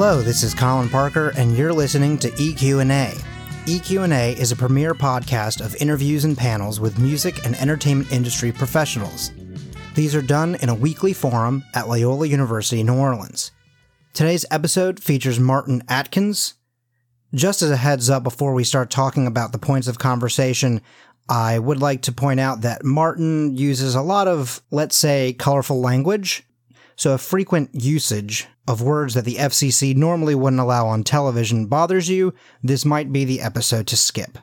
[0.00, 3.16] Hello, this is Colin Parker, and you're listening to EQ&A.
[3.68, 9.32] EQ&A is a premier podcast of interviews and panels with music and entertainment industry professionals.
[9.96, 13.50] These are done in a weekly forum at Loyola University, New Orleans.
[14.14, 16.54] Today's episode features Martin Atkins.
[17.34, 20.80] Just as a heads up before we start talking about the points of conversation,
[21.28, 25.80] I would like to point out that Martin uses a lot of, let's say, colorful
[25.80, 26.44] language.
[26.94, 32.10] So a frequent usage of words that the FCC normally wouldn't allow on television bothers
[32.10, 34.36] you, this might be the episode to skip.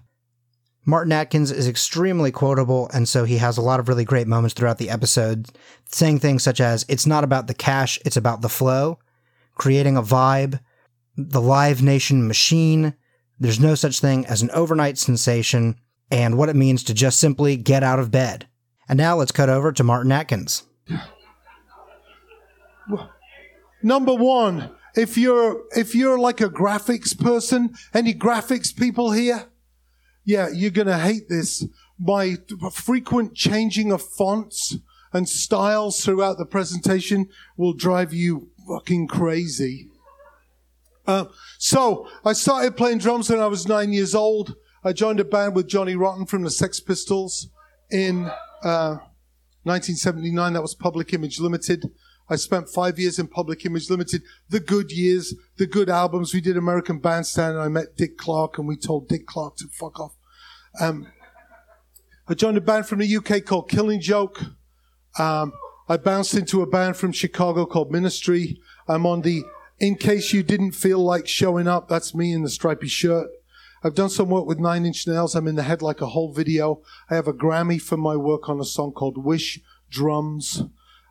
[0.84, 4.56] Martin Atkins is extremely quotable, and so he has a lot of really great moments
[4.56, 5.48] throughout the episode,
[5.86, 8.98] saying things such as, It's not about the cash, it's about the flow,
[9.54, 10.60] creating a vibe,
[11.16, 12.96] the Live Nation machine,
[13.40, 15.80] there's no such thing as an overnight sensation,
[16.10, 18.48] and what it means to just simply get out of bed.
[18.90, 20.64] And now let's cut over to Martin Atkins.
[23.86, 29.46] Number one, if you're if you're like a graphics person, any graphics people here?
[30.24, 31.68] Yeah, you're gonna hate this.
[32.00, 32.38] My
[32.74, 34.76] frequent changing of fonts
[35.14, 39.88] and styles throughout the presentation will drive you fucking crazy.
[41.06, 41.26] Uh,
[41.60, 44.56] so I started playing drums when I was nine years old.
[44.84, 47.50] I joined a band with Johnny Rotten from the Sex Pistols
[47.92, 48.32] in
[48.64, 48.98] uh,
[49.62, 50.54] 1979.
[50.54, 51.92] That was Public Image Limited.
[52.30, 56.34] I spent five years in Public Image Limited, the good years, the good albums.
[56.34, 59.68] We did American Bandstand, and I met Dick Clark, and we told Dick Clark to
[59.68, 60.16] fuck off.
[60.80, 61.08] Um,
[62.28, 64.42] I joined a band from the UK called Killing Joke.
[65.20, 65.54] Um,
[65.88, 68.60] I bounced into a band from Chicago called Ministry.
[68.88, 69.44] I'm on the
[69.80, 73.28] In Case You Didn't Feel Like Showing Up, that's me in the stripy shirt.
[73.84, 75.36] I've done some work with Nine Inch Nails.
[75.36, 76.82] I'm in the head like a hole video.
[77.08, 79.60] I have a Grammy for my work on a song called Wish
[79.92, 80.64] Drums.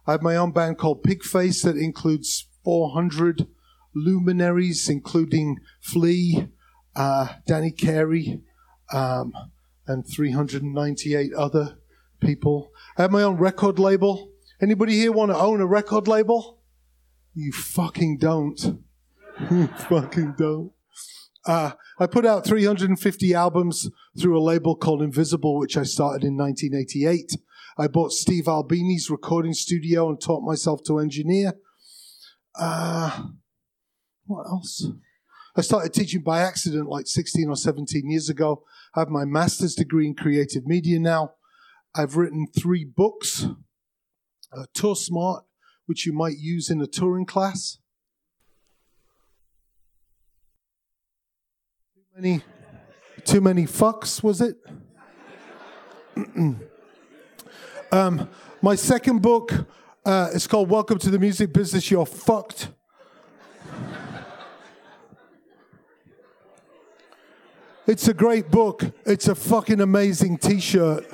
[0.06, 3.46] I have my own band called Pigface that includes 400
[3.94, 6.48] luminaries, including Flea,
[6.94, 8.42] uh, Danny Carey,
[8.92, 9.32] um,
[9.86, 11.78] and 398 other
[12.20, 12.70] people.
[12.98, 14.30] I have my own record label.
[14.60, 16.60] Anybody here want to own a record label?
[17.34, 18.78] You fucking don't.
[19.50, 20.72] you fucking don't.
[21.46, 26.36] Uh, I put out 350 albums through a label called Invisible, which I started in
[26.36, 27.36] 1988.
[27.76, 31.54] I bought Steve Albini's recording studio and taught myself to engineer.
[32.56, 33.28] Uh,
[34.26, 34.86] what else?
[35.56, 38.62] I started teaching by accident like 16 or 17 years ago.
[38.94, 41.32] I have my master's degree in creative media now.
[41.96, 43.46] I've written three books
[44.52, 45.44] uh, Tour Smart,
[45.86, 47.78] which you might use in a touring class.
[51.94, 52.42] Too many,
[53.24, 54.56] too many fucks, was it?
[57.92, 58.28] um,
[58.62, 59.52] my second book
[60.04, 61.90] uh, is called Welcome to the Music Business.
[61.90, 62.68] You're fucked.
[67.86, 68.82] It's a great book.
[69.04, 71.04] It's a fucking amazing t shirt.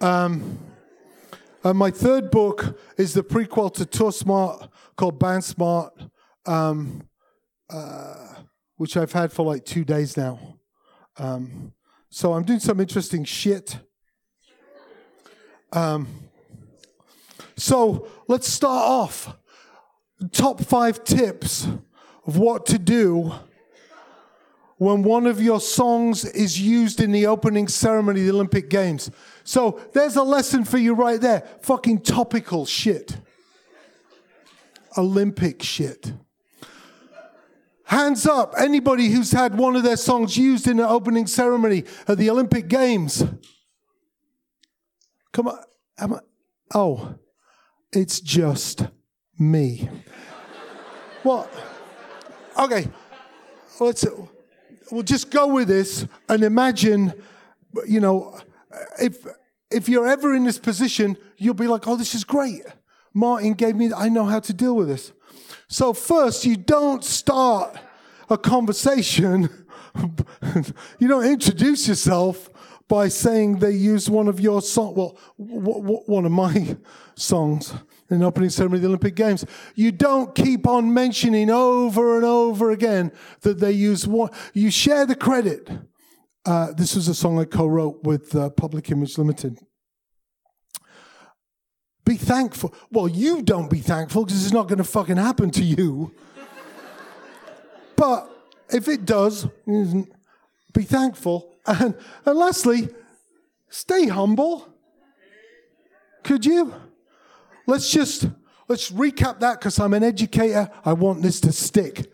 [0.00, 0.58] Um,
[1.64, 5.94] and my third book is the prequel to Tour Smart called Band Smart,
[6.44, 7.08] um,
[7.70, 8.34] uh,
[8.76, 10.58] which I've had for like two days now.
[11.16, 11.72] Um,
[12.10, 13.78] so I'm doing some interesting shit.
[15.72, 16.08] Um,
[17.56, 19.36] so let's start off.
[20.30, 21.66] Top five tips
[22.26, 23.32] of what to do
[24.78, 29.10] when one of your songs is used in the opening ceremony of the Olympic Games.
[29.44, 31.42] So there's a lesson for you right there.
[31.62, 33.16] Fucking topical shit.
[34.98, 36.12] Olympic shit.
[37.84, 42.18] Hands up, anybody who's had one of their songs used in the opening ceremony of
[42.18, 43.24] the Olympic Games.
[45.32, 45.58] Come on.
[45.98, 46.18] I?
[46.74, 47.14] Oh,
[47.92, 48.86] it's just
[49.38, 49.88] me.
[51.22, 51.52] what?
[52.58, 52.88] Okay,
[53.80, 54.04] let's.
[54.90, 57.14] We'll just go with this and imagine,
[57.86, 58.38] you know,
[59.00, 59.26] if
[59.70, 62.62] if you're ever in this position, you'll be like, "Oh, this is great.
[63.14, 63.90] Martin gave me.
[63.94, 65.12] I know how to deal with this."
[65.68, 67.78] So first, you don't start
[68.28, 69.48] a conversation.
[70.98, 72.50] you don't introduce yourself
[72.88, 76.76] by saying they use one of your songs, well, w- w- one of my
[77.14, 77.74] songs
[78.10, 79.44] in the opening ceremony of the Olympic Games.
[79.74, 84.30] You don't keep on mentioning over and over again that they use one.
[84.52, 85.70] You share the credit.
[86.44, 89.58] Uh, this was a song I co-wrote with uh, Public Image Limited.
[92.04, 92.74] Be thankful.
[92.90, 96.12] Well, you don't be thankful because it's not going to fucking happen to you.
[97.96, 98.28] but
[98.70, 101.51] if it does, be thankful.
[101.66, 101.94] And,
[102.24, 102.88] and lastly,
[103.68, 104.68] stay humble.
[106.22, 106.74] Could you?
[107.66, 108.28] Let's just
[108.68, 110.70] let's recap that because I'm an educator.
[110.84, 112.12] I want this to stick.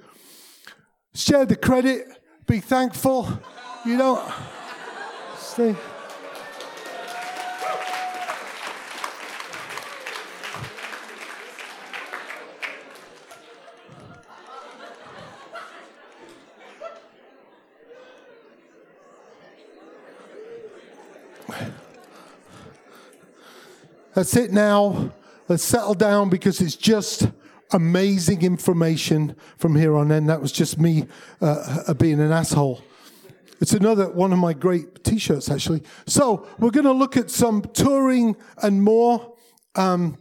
[1.15, 2.07] Share the credit,
[2.47, 3.29] be thankful.
[3.85, 4.33] You don't
[5.39, 5.75] stay.
[24.19, 25.13] That's it now.
[25.47, 27.31] Let's settle down because it's just
[27.71, 30.27] amazing information from here on in.
[30.27, 31.05] That was just me
[31.41, 32.83] uh, being an asshole.
[33.61, 35.85] It's another one of my great t shirts, actually.
[36.09, 39.37] So, we're going to look at some touring and more.
[39.77, 40.19] Um,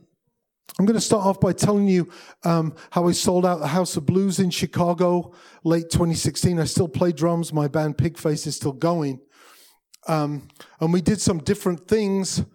[0.78, 2.08] I'm going to start off by telling you
[2.44, 5.34] um, how I sold out the House of Blues in Chicago
[5.64, 6.60] late 2016.
[6.60, 7.52] I still play drums.
[7.52, 9.22] My band Pigface is still going.
[10.08, 10.50] Um,
[10.80, 12.46] and we did some different things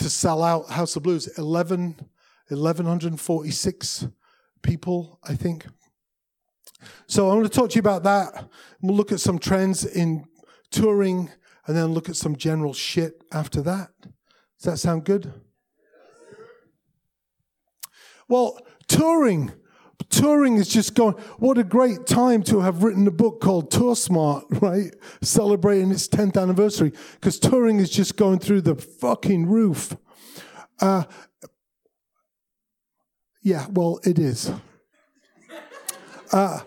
[0.00, 1.28] to sell out House of Blues.
[1.38, 1.96] 11,
[2.48, 4.08] 1,146
[4.62, 5.66] people, I think.
[7.06, 8.48] So I want to talk to you about that.
[8.80, 10.24] We'll look at some trends in
[10.70, 11.30] touring
[11.66, 13.90] and then look at some general shit after that.
[14.00, 15.32] Does that sound good?
[18.28, 18.58] Well,
[18.88, 19.52] touring
[20.08, 23.94] touring is just going, what a great time to have written a book called Tour
[23.94, 24.94] Smart, right?
[25.22, 29.96] Celebrating its 10th anniversary, because touring is just going through the fucking roof.
[30.80, 31.04] Uh,
[33.42, 34.50] yeah, well, it is.
[36.32, 36.60] Uh,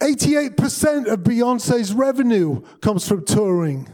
[0.00, 3.88] 88% of Beyonce's revenue comes from touring.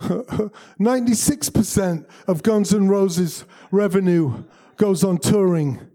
[0.00, 4.44] 96% of Guns N' Roses' revenue
[4.76, 5.87] goes on touring.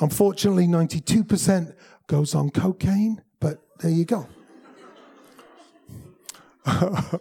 [0.00, 1.74] Unfortunately, 92%
[2.06, 4.28] goes on cocaine, but there you go.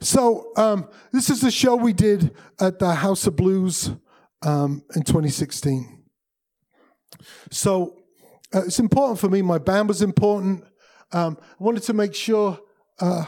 [0.00, 3.90] so, um, this is the show we did at the House of Blues
[4.42, 6.04] um, in 2016.
[7.50, 7.98] So,
[8.54, 9.42] uh, it's important for me.
[9.42, 10.64] My band was important.
[11.12, 12.58] Um, I wanted to make sure
[13.00, 13.24] uh,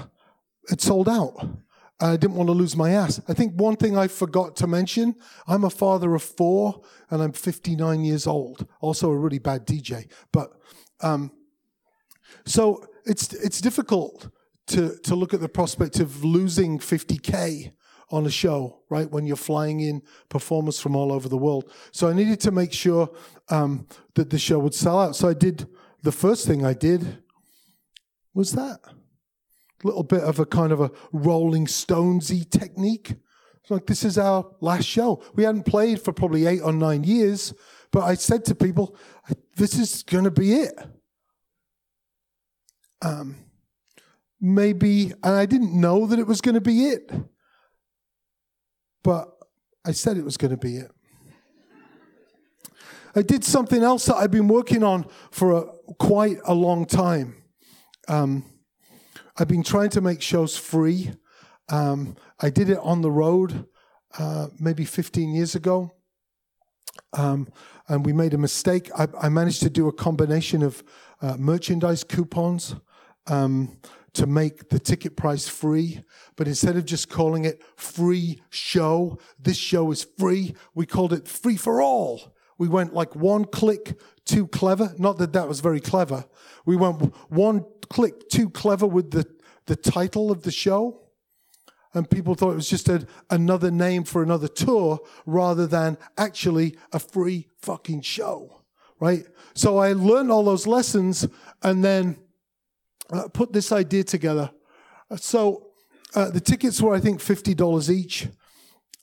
[0.71, 1.64] it sold out.
[2.05, 3.21] I didn't want to lose my ass.
[3.29, 5.15] I think one thing I forgot to mention
[5.47, 8.67] I'm a father of four and I'm 59 years old.
[8.81, 10.09] Also, a really bad DJ.
[10.33, 10.53] But
[11.01, 11.33] um,
[12.45, 14.29] so it's, it's difficult
[14.69, 17.73] to, to look at the prospect of losing 50K
[18.11, 19.11] on a show, right?
[19.11, 21.71] When you're flying in performers from all over the world.
[21.91, 23.11] So I needed to make sure
[23.49, 25.17] um, that the show would sell out.
[25.17, 25.67] So I did
[26.03, 27.23] the first thing I did
[28.35, 28.81] was that
[29.85, 33.15] little bit of a kind of a Rolling Stonesy technique.
[33.61, 35.23] It's like this is our last show.
[35.35, 37.55] We hadn't played for probably eight or nine years,
[37.93, 38.97] but I said to people,
[39.57, 40.75] "This is going to be it."
[43.03, 43.37] Um,
[44.41, 47.11] maybe, and I didn't know that it was going to be it,
[49.03, 49.29] but
[49.85, 50.91] I said it was going to be it.
[53.17, 55.65] I did something else that I've been working on for a,
[55.99, 57.43] quite a long time.
[58.09, 58.45] Um,
[59.37, 61.11] I've been trying to make shows free.
[61.69, 63.67] Um, I did it on the road
[64.17, 65.93] uh, maybe 15 years ago.
[67.13, 67.49] Um,
[67.89, 68.91] and we made a mistake.
[68.97, 70.85] I, I, managed to do a combination of
[71.21, 72.77] uh, merchandise coupons
[73.27, 73.77] um,
[74.13, 76.03] to make the ticket price free.
[76.37, 81.27] But instead of just calling it free show, this show is free, we called it
[81.27, 82.35] free for all.
[82.57, 84.95] We went like one click too clever.
[84.99, 86.25] Not that that was very clever.
[86.65, 89.27] We went one click too clever with the,
[89.67, 91.01] the title of the show.
[91.93, 96.77] And people thought it was just a, another name for another tour rather than actually
[96.93, 98.63] a free fucking show,
[98.99, 99.25] right?
[99.55, 101.27] So I learned all those lessons
[101.63, 102.17] and then
[103.11, 104.51] uh, put this idea together.
[105.17, 105.69] So
[106.17, 108.29] uh, the tickets were, I think, $50 each.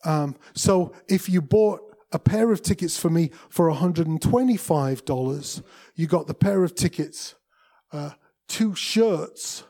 [0.03, 5.63] Um, so if you bought a pair of tickets for me for $125,
[5.95, 7.35] you got the pair of tickets,
[7.91, 8.11] uh,
[8.47, 9.63] two shirts,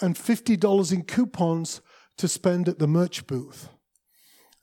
[0.00, 1.80] and $50 in coupons
[2.18, 3.68] to spend at the merch booth.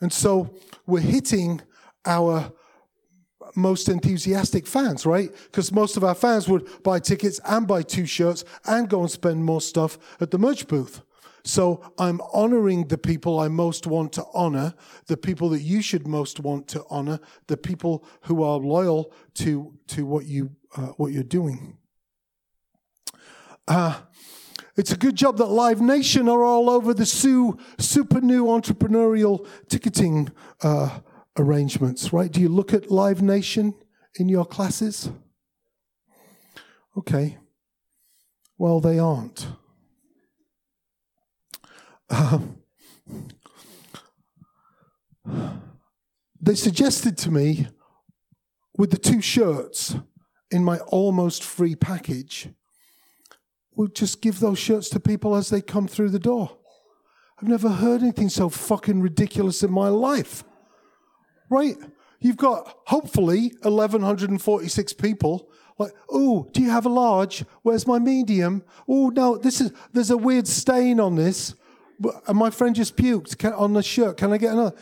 [0.02, 0.56] And so
[0.86, 1.62] we're hitting
[2.06, 2.52] our
[3.56, 5.32] most enthusiastic fans, right?
[5.46, 9.12] Because most of our fans would buy tickets and buy two shirts and go and
[9.12, 11.02] spend more stuff at the merch booth.
[11.46, 14.74] So I'm honoring the people I most want to honor,
[15.08, 19.78] the people that you should most want to honor, the people who are loyal to
[19.88, 21.78] to what you uh, what you're doing.
[23.68, 24.00] Uh,
[24.76, 29.46] it's a good job that Live Nation are all over the Sue super new entrepreneurial
[29.68, 30.32] ticketing
[30.62, 31.00] uh,
[31.38, 32.32] arrangements, right?
[32.32, 33.76] Do you look at Live Nation
[34.16, 35.12] in your classes?
[36.98, 37.38] Okay.
[38.58, 39.48] Well, they aren't.
[42.10, 42.58] Um,
[46.42, 47.68] they suggested to me
[48.78, 49.96] with the two shirts
[50.52, 52.50] in my almost free package,
[53.76, 56.58] we'll just give those shirts to people as they come through the door.
[57.42, 60.44] I've never heard anything so fucking ridiculous in my life.
[61.50, 61.76] Right?
[62.20, 65.50] You've got hopefully 1,146 people.
[65.78, 67.44] Like, oh, do you have a large?
[67.64, 68.64] Where's my medium?
[68.88, 71.56] Oh, no, this is, there's a weird stain on this.
[72.28, 74.18] And my friend just puked Can, on the shirt.
[74.18, 74.76] Can I get another?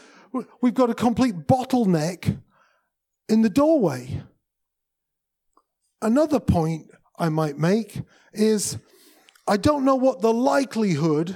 [0.61, 2.39] We've got a complete bottleneck
[3.27, 4.23] in the doorway.
[6.01, 8.01] Another point I might make
[8.33, 8.77] is
[9.47, 11.35] I don't know what the likelihood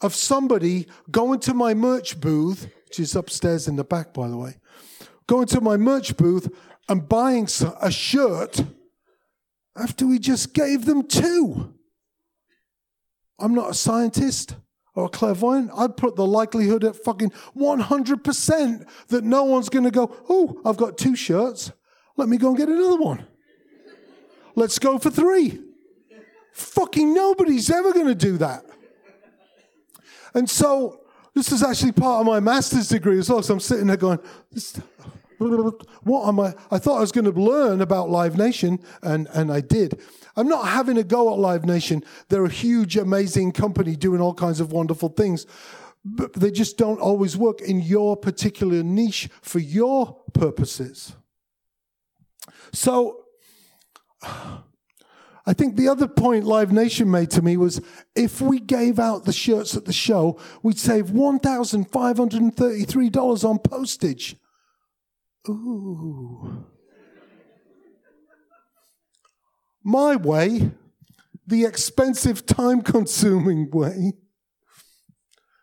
[0.00, 4.36] of somebody going to my merch booth, which is upstairs in the back, by the
[4.36, 4.56] way,
[5.26, 6.48] going to my merch booth
[6.88, 7.48] and buying
[7.80, 8.64] a shirt
[9.76, 11.74] after we just gave them two.
[13.38, 14.56] I'm not a scientist
[14.96, 15.70] or clairvoyant.
[15.76, 20.76] I'd put the likelihood at fucking 100% that no one's going to go, oh, I've
[20.76, 21.70] got two shirts.
[22.16, 23.26] Let me go and get another one.
[24.56, 25.60] Let's go for three.
[26.54, 28.64] Fucking nobody's ever going to do that.
[30.34, 31.02] And so
[31.34, 33.42] this is actually part of my master's degree as well.
[33.42, 34.18] So I'm sitting there going,
[35.38, 36.54] what am I?
[36.70, 40.00] I thought I was going to learn about Live Nation, and, and I did.
[40.36, 42.04] I'm not having a go at Live Nation.
[42.28, 45.46] They're a huge, amazing company doing all kinds of wonderful things,
[46.04, 51.16] but they just don't always work in your particular niche for your purposes.
[52.72, 53.24] So,
[55.46, 57.80] I think the other point Live Nation made to me was
[58.14, 64.36] if we gave out the shirts at the show, we'd save $1,533 on postage.
[65.48, 66.66] Ooh.
[69.86, 70.72] My way,
[71.46, 74.14] the expensive, time consuming way,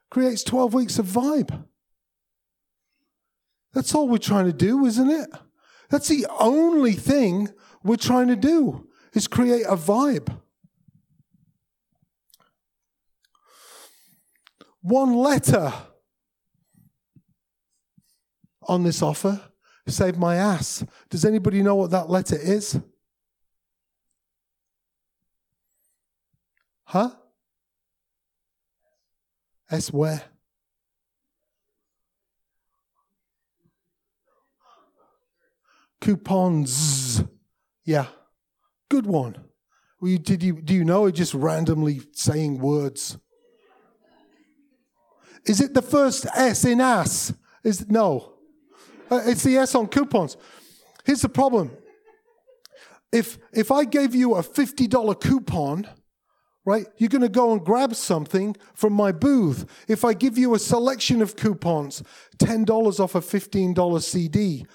[0.10, 1.66] creates 12 weeks of vibe.
[3.74, 5.30] That's all we're trying to do, isn't it?
[5.90, 7.50] That's the only thing
[7.84, 10.34] we're trying to do is create a vibe.
[14.80, 15.74] One letter
[18.70, 19.42] on this offer
[19.86, 20.86] saved my ass.
[21.10, 22.80] Does anybody know what that letter is?
[26.94, 27.10] Huh?
[29.72, 30.22] S where?
[36.00, 37.24] Coupons.
[37.84, 38.06] Yeah.
[38.92, 39.44] Good one.
[40.00, 43.18] Well, you, did you, do you know it just randomly saying words?
[45.48, 47.34] Is it the first S in ass?
[47.64, 48.36] Is no.
[49.10, 50.38] Uh, it's the S on coupons.
[51.06, 51.72] Here's the problem.
[53.12, 55.88] If if I gave you a $50 coupon,
[56.66, 56.86] right?
[56.98, 59.66] You're going to go and grab something from my booth.
[59.88, 62.04] If I give you a selection of coupons,
[62.38, 64.66] $10 off a $15 CD,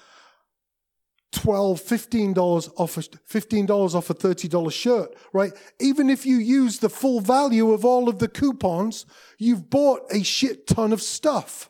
[1.31, 5.53] $12, $15 off a, $15 off a $30 shirt, right?
[5.79, 9.05] Even if you use the full value of all of the coupons,
[9.37, 11.69] you've bought a shit ton of stuff.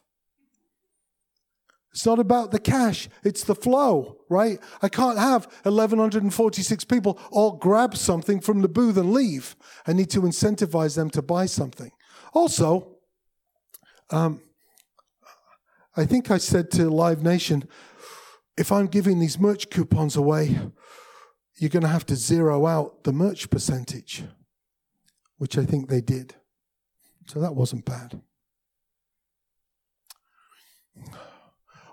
[1.99, 4.57] It's not about the cash, it's the flow, right?
[4.81, 9.57] I can't have 1,146 people all grab something from the booth and leave.
[9.85, 11.91] I need to incentivize them to buy something.
[12.33, 12.95] Also,
[14.11, 14.41] um,
[15.97, 17.67] I think I said to Live Nation,
[18.57, 20.57] if I'm giving these merch coupons away,
[21.57, 24.23] you're going to have to zero out the merch percentage,
[25.37, 26.35] which I think they did.
[27.27, 28.21] So that wasn't bad.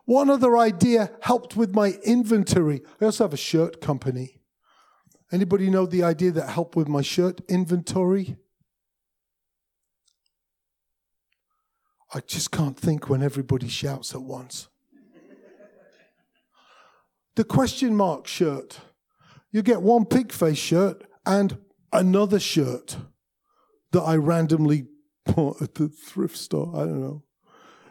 [0.06, 2.82] One other idea helped with my inventory.
[3.00, 4.40] I also have a shirt company.
[5.30, 8.36] Anybody know the idea that helped with my shirt inventory?
[12.14, 14.68] I just can't think when everybody shouts at once
[17.36, 18.80] the question mark shirt.
[19.52, 21.58] You get one Pigface shirt and
[21.92, 22.96] another shirt
[23.92, 24.86] that I randomly
[25.24, 26.72] bought at the thrift store.
[26.74, 27.22] I don't know.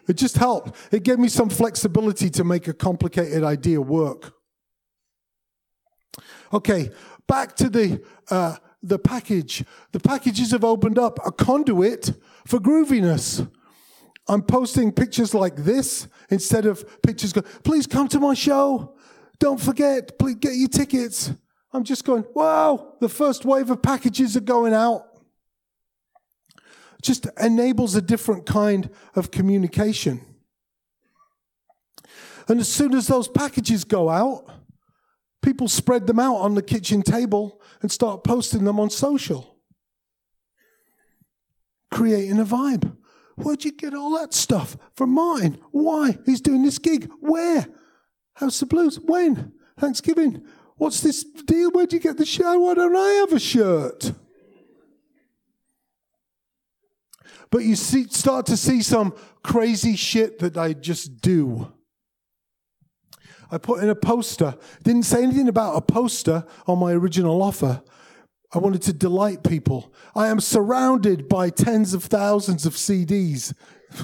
[0.07, 0.75] It just helped.
[0.91, 4.33] It gave me some flexibility to make a complicated idea work.
[6.53, 6.91] Okay,
[7.27, 9.63] back to the uh, the package.
[9.91, 12.13] The packages have opened up a conduit
[12.45, 13.50] for grooviness.
[14.27, 18.95] I'm posting pictures like this instead of pictures go, please come to my show.
[19.39, 21.31] Don't forget, please get your tickets.
[21.74, 25.14] I'm just going, wow, the first wave of packages are going out.
[27.05, 30.21] Just enables a different kind of communication.
[32.47, 34.50] And as soon as those packages go out,
[35.43, 39.55] people spread them out on the kitchen table and start posting them on social,
[41.91, 42.97] creating a vibe.
[43.35, 45.59] Where'd you get all that stuff from Martin?
[45.69, 46.17] Why?
[46.25, 47.12] He's doing this gig.
[47.19, 47.67] Where?
[48.33, 49.00] House of Blues.
[49.00, 49.53] When?
[49.79, 50.43] Thanksgiving.
[50.77, 51.69] What's this deal?
[51.69, 52.59] Where'd you get the shirt?
[52.59, 54.12] Why don't I have a shirt?
[57.52, 61.72] But you see, start to see some crazy shit that I just do.
[63.52, 67.82] I put in a poster, didn't say anything about a poster on my original offer.
[68.54, 69.94] I wanted to delight people.
[70.16, 73.54] I am surrounded by tens of thousands of CDs.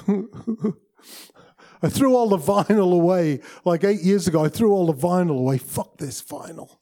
[1.82, 3.40] I threw all the vinyl away.
[3.64, 5.58] Like eight years ago, I threw all the vinyl away.
[5.58, 6.76] Fuck this vinyl.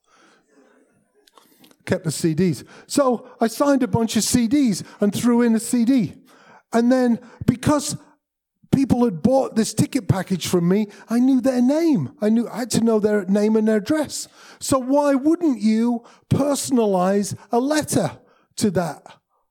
[1.87, 2.65] Kept the CDs.
[2.87, 6.15] So I signed a bunch of CDs and threw in a CD.
[6.73, 7.97] And then because
[8.73, 12.13] people had bought this ticket package from me, I knew their name.
[12.21, 14.29] I knew I had to know their name and their address.
[14.61, 18.19] So why wouldn't you personalize a letter
[18.57, 19.03] to that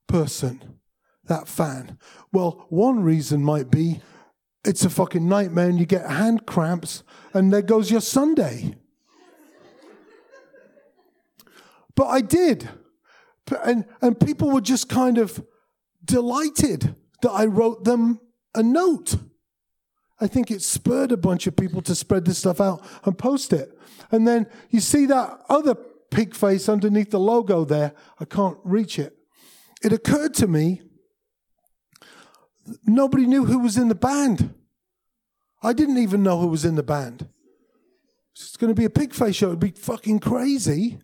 [0.07, 0.79] person,
[1.25, 1.97] that fan?
[2.31, 4.01] Well, one reason might be
[4.65, 8.75] it's a fucking nightmare and you get hand cramps and there goes your Sunday.
[11.95, 12.69] but I did.
[13.63, 15.43] And, and people were just kind of
[16.05, 18.19] delighted that I wrote them
[18.55, 19.15] a note.
[20.19, 23.53] I think it spurred a bunch of people to spread this stuff out and post
[23.53, 23.77] it.
[24.11, 25.75] And then you see that other
[26.11, 27.93] Pigface underneath the logo there.
[28.19, 29.15] I can't reach it.
[29.83, 30.81] It occurred to me
[32.85, 34.53] nobody knew who was in the band.
[35.61, 37.27] I didn't even know who was in the band.
[38.31, 39.47] It's going to be a Pigface show.
[39.47, 40.99] It'd be fucking crazy.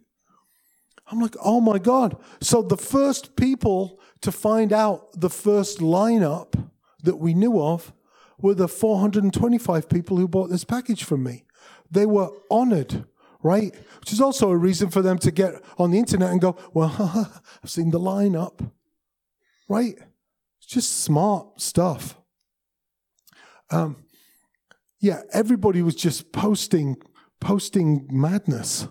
[1.07, 2.17] I'm like, oh my God.
[2.41, 6.69] So the first people to find out the first lineup
[7.03, 7.93] that we knew of
[8.39, 11.43] were the 425 people who bought this package from me.
[11.89, 13.05] They were honored,
[13.41, 13.73] right?
[13.99, 17.31] Which is also a reason for them to get on the internet and go, well,
[17.63, 18.71] I've seen the lineup,
[19.69, 19.95] right?
[20.57, 22.17] It's just smart stuff.
[23.69, 23.97] Um,
[24.99, 26.97] yeah, everybody was just posting,
[27.39, 28.87] posting madness.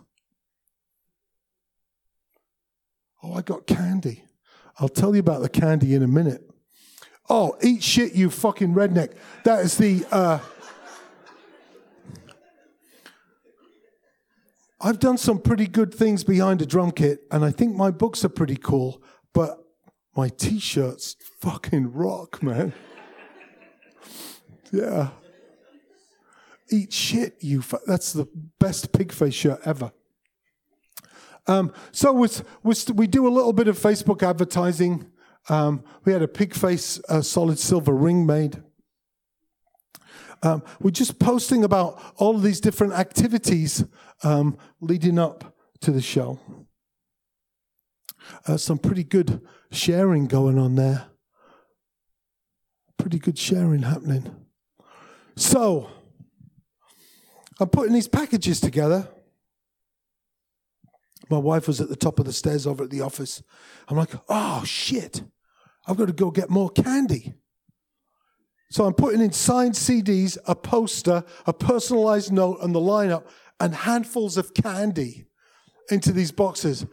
[3.22, 4.24] Oh, I got candy.
[4.78, 6.48] I'll tell you about the candy in a minute.
[7.28, 9.14] Oh, eat shit, you fucking redneck.
[9.44, 10.04] That is the.
[10.10, 10.40] Uh,
[14.80, 18.24] I've done some pretty good things behind a drum kit, and I think my books
[18.24, 19.58] are pretty cool, but
[20.14, 22.74] my t shirts fucking rock, man.
[24.72, 25.08] yeah.
[26.70, 27.62] Eat shit, you.
[27.62, 29.92] Fu- That's the best Pigface shirt ever.
[31.46, 35.11] Um, so we do a little bit of Facebook advertising.
[35.48, 38.62] Um, we had a Pigface uh, solid silver ring made.
[40.42, 43.85] Um, we're just posting about all of these different activities
[44.22, 46.38] um, leading up to the show.
[48.46, 51.07] Uh, some pretty good sharing going on there.
[52.98, 54.35] Pretty good sharing happening.
[55.37, 55.90] So,
[57.61, 59.09] I'm putting these packages together.
[61.30, 63.42] My wife was at the top of the stairs over at the office.
[63.88, 65.22] I'm like, oh shit,
[65.87, 67.34] I've got to go get more candy.
[68.70, 73.24] So I'm putting in signed CDs, a poster, a personalized note, and the lineup,
[73.60, 75.26] and handfuls of candy
[75.90, 76.84] into these boxes.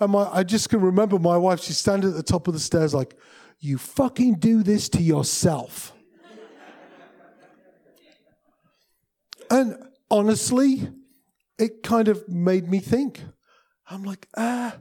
[0.00, 2.60] And my, I just can remember my wife, she's standing at the top of the
[2.60, 3.16] stairs, like,
[3.60, 5.92] you fucking do this to yourself.
[9.50, 9.76] and
[10.10, 10.90] honestly,
[11.58, 13.22] it kind of made me think.
[13.90, 14.76] I'm like, ah,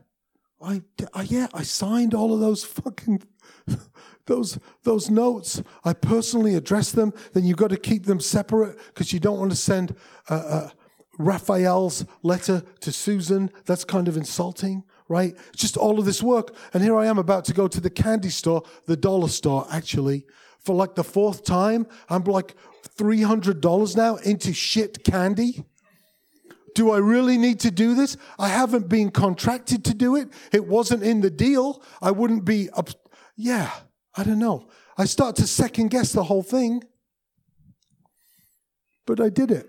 [0.61, 0.81] I,
[1.13, 3.23] I, yeah, I signed all of those fucking
[4.25, 5.61] those those notes.
[5.83, 7.13] I personally addressed them.
[7.33, 9.95] Then you've got to keep them separate because you don't want to send
[10.29, 10.69] uh, uh,
[11.19, 13.51] Raphael's letter to Susan.
[13.65, 15.35] That's kind of insulting, right?
[15.55, 18.29] Just all of this work, and here I am about to go to the candy
[18.29, 20.25] store, the dollar store, actually,
[20.59, 21.87] for like the fourth time.
[22.09, 25.65] I'm like three hundred dollars now into shit candy.
[26.77, 28.17] Do I really need to do this?
[28.37, 30.29] I haven't been contracted to do it.
[30.53, 31.81] It wasn't in the deal.
[32.03, 32.91] I wouldn't be, up-
[33.35, 33.71] yeah,
[34.15, 34.67] I don't know.
[34.95, 36.83] I start to second guess the whole thing.
[39.07, 39.67] But I did it.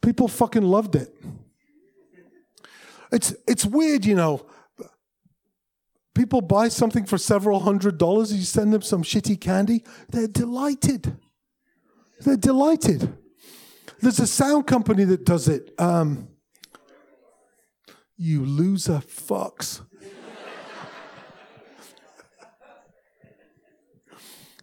[0.00, 1.12] People fucking loved it.
[3.10, 4.46] It's, it's weird, you know.
[6.14, 11.16] People buy something for several hundred dollars, you send them some shitty candy, they're delighted.
[12.20, 13.12] They're delighted.
[14.00, 15.72] There's a sound company that does it.
[15.78, 16.28] Um,
[18.16, 19.80] you loser fucks.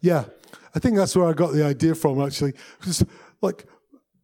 [0.01, 0.25] yeah,
[0.73, 2.53] I think that's where I got the idea from, actually.
[2.79, 3.03] Because,
[3.41, 3.65] like,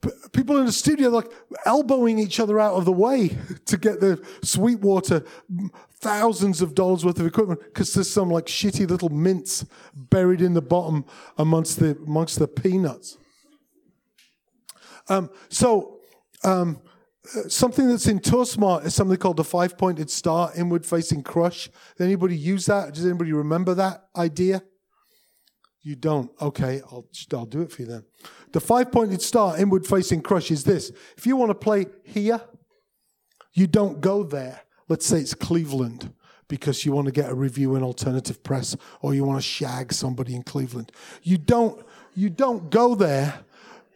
[0.01, 1.31] p- people in the studio like
[1.65, 5.23] elbowing each other out of the way to get the Sweetwater
[5.99, 10.53] thousands of dollars worth of equipment because there's some like shitty little mints buried in
[10.53, 11.05] the bottom
[11.37, 13.17] amongst the amongst the peanuts.
[15.09, 15.99] Um, so
[16.43, 16.81] um,
[17.47, 21.69] something that's in TourSmart is something called the five pointed star inward facing crush.
[21.97, 22.93] Did anybody use that?
[22.93, 24.63] Does anybody remember that idea?
[25.81, 26.31] You don't.
[26.41, 28.03] Okay, I'll, I'll do it for you then.
[28.51, 30.91] The five pointed star inward facing crush is this.
[31.17, 32.41] If you want to play here,
[33.53, 34.61] you don't go there.
[34.89, 36.13] Let's say it's Cleveland
[36.47, 39.91] because you want to get a review in alternative press or you want to shag
[39.91, 40.91] somebody in Cleveland.
[41.23, 41.85] You don't,
[42.15, 43.45] you don't go there.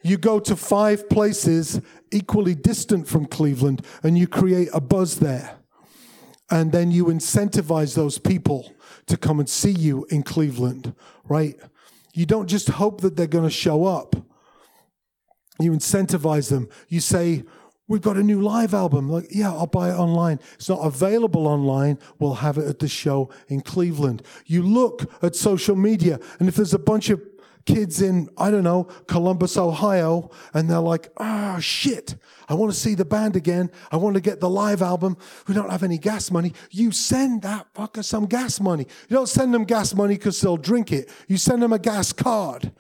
[0.04, 5.58] You go to five places equally distant from Cleveland and you create a buzz there.
[6.50, 8.74] And then you incentivize those people
[9.08, 11.56] to come and see you in Cleveland, right?
[12.14, 14.16] You don't just hope that they're going to show up.
[15.60, 16.68] You incentivize them.
[16.90, 17.44] You say,
[17.92, 19.10] We've got a new live album.
[19.10, 20.40] Like, yeah, I'll buy it online.
[20.54, 22.00] It's not available online.
[22.20, 24.24] We'll have it at the show in Cleveland.
[24.46, 27.22] You look at social media, and if there's a bunch of
[27.66, 32.16] kids in, I don't know, Columbus, Ohio, and they're like, oh, shit,
[32.50, 33.72] I want to see the band again.
[33.92, 35.18] I want to get the live album.
[35.48, 36.54] We don't have any gas money.
[36.70, 38.86] You send that fucker some gas money.
[39.10, 41.10] You don't send them gas money because they'll drink it.
[41.28, 42.72] You send them a gas card.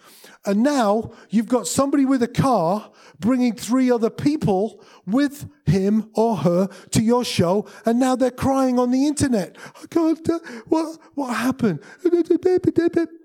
[0.45, 6.37] And now you've got somebody with a car bringing three other people with him or
[6.37, 9.55] her to your show, and now they're crying on the internet.
[9.81, 11.81] I can't, uh, what, what happened?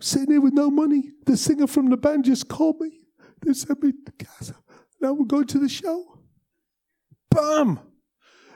[0.00, 1.10] Sitting here with no money.
[1.24, 3.00] The singer from the band just called me.
[3.44, 4.52] They sent me the gas.
[5.00, 6.18] Now we're going to the show.
[7.30, 7.78] Bam!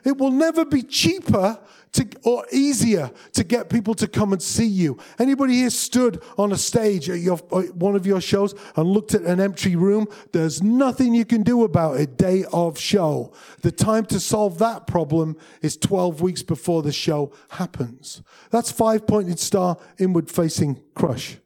[0.08, 1.60] It will never be cheaper
[1.92, 4.96] to, or easier to get people to come and see you.
[5.18, 9.20] Anybody here stood on a stage at your, one of your shows and looked at
[9.20, 10.06] an empty room?
[10.32, 13.34] There's nothing you can do about it day of show.
[13.60, 18.22] The time to solve that problem is 12 weeks before the show happens.
[18.48, 21.36] That's five pointed star inward facing crush.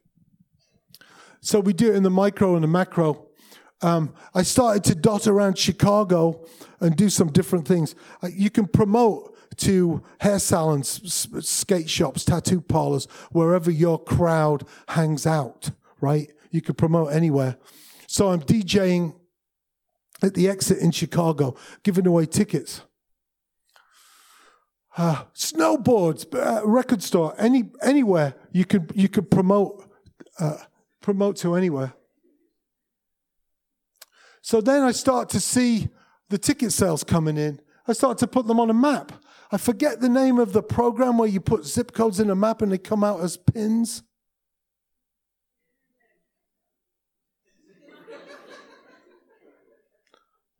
[1.41, 3.27] So we do it in the micro and the macro.
[3.83, 6.45] Um, I started to dot around Chicago
[6.79, 7.95] and do some different things.
[8.21, 15.27] Uh, you can promote to hair salons, skate shops, tattoo parlors, wherever your crowd hangs
[15.27, 16.31] out, right?
[16.49, 17.57] You can promote anywhere.
[18.07, 19.15] So I'm DJing
[20.23, 22.81] at the exit in Chicago, giving away tickets.
[24.95, 29.89] Uh, snowboards, uh, record store, any anywhere you could you could promote
[30.39, 30.57] uh,
[31.01, 31.93] promote to anywhere.
[34.43, 35.87] So then I start to see
[36.29, 37.61] the ticket sales coming in.
[37.87, 39.13] I start to put them on a map.
[39.51, 42.61] I forget the name of the program where you put zip codes in a map
[42.61, 44.03] and they come out as pins.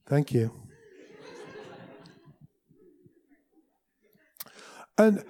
[0.07, 0.53] Thank you.
[4.97, 5.25] And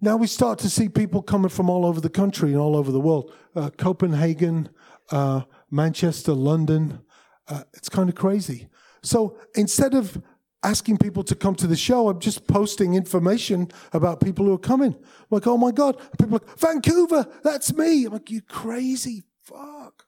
[0.00, 2.90] now we start to see people coming from all over the country and all over
[2.90, 4.70] the world uh, Copenhagen,
[5.10, 7.00] uh, Manchester, London.
[7.48, 8.68] Uh, it's kind of crazy.
[9.02, 10.20] So instead of
[10.62, 12.08] asking people to come to the show.
[12.08, 14.94] I'm just posting information about people who are coming.
[14.94, 15.98] I'm like, oh my God.
[16.18, 18.06] People are like, Vancouver, that's me.
[18.06, 20.04] I'm like, you crazy fuck.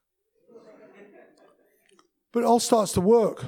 [2.33, 3.45] But it all starts to work.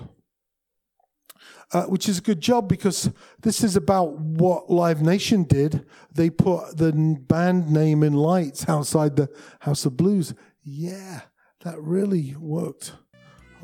[1.73, 5.87] Uh, which is a good job because this is about what Live Nation did.
[6.13, 10.35] They put the band name in lights outside the House of Blues.
[10.63, 11.23] Yeah,
[11.65, 12.93] that really worked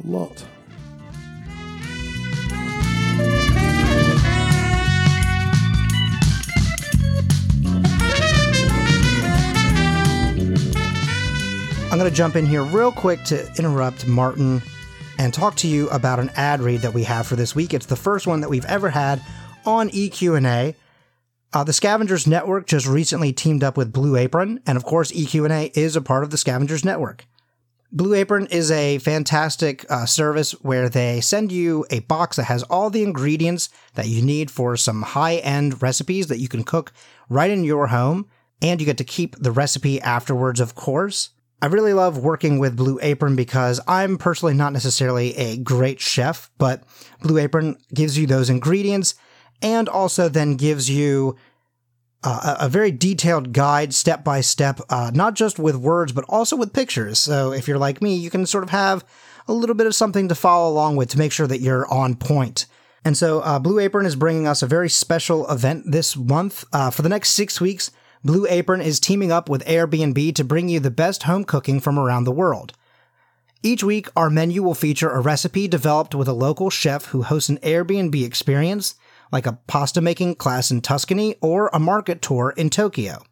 [0.02, 0.44] a lot.
[11.90, 14.62] I'm going to jump in here real quick to interrupt Martin
[15.18, 17.72] and talk to you about an ad read that we have for this week.
[17.72, 19.22] It's the first one that we've ever had
[19.64, 20.74] on EQ&A.
[21.54, 25.72] Uh, the Scavengers Network just recently teamed up with Blue Apron, and of course, EQ&A
[25.74, 27.26] is a part of the Scavengers Network.
[27.90, 32.62] Blue Apron is a fantastic uh, service where they send you a box that has
[32.64, 36.92] all the ingredients that you need for some high end recipes that you can cook
[37.30, 38.28] right in your home,
[38.60, 41.30] and you get to keep the recipe afterwards, of course.
[41.62, 46.50] I really love working with Blue Apron because I'm personally not necessarily a great chef,
[46.58, 46.84] but
[47.22, 49.14] Blue Apron gives you those ingredients
[49.62, 51.36] and also then gives you
[52.24, 56.56] uh, a very detailed guide step by step, uh, not just with words, but also
[56.56, 57.18] with pictures.
[57.18, 59.04] So if you're like me, you can sort of have
[59.46, 62.16] a little bit of something to follow along with to make sure that you're on
[62.16, 62.66] point.
[63.04, 66.64] And so uh, Blue Apron is bringing us a very special event this month.
[66.72, 67.90] Uh, for the next six weeks,
[68.24, 71.98] Blue Apron is teaming up with Airbnb to bring you the best home cooking from
[71.98, 72.72] around the world.
[73.62, 77.48] Each week, our menu will feature a recipe developed with a local chef who hosts
[77.48, 78.96] an Airbnb experience,
[79.32, 83.22] like a pasta making class in Tuscany or a market tour in Tokyo.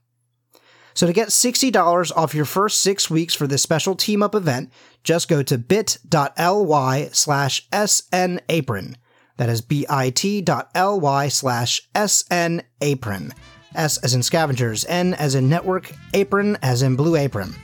[0.94, 4.72] So to get $60 off your first six weeks for this special team up event,
[5.04, 8.94] just go to bit.ly slash snapron.
[9.37, 13.32] That is bit.ly slash snapron.
[13.74, 17.54] S as in scavengers, N as in network, apron as in blue apron.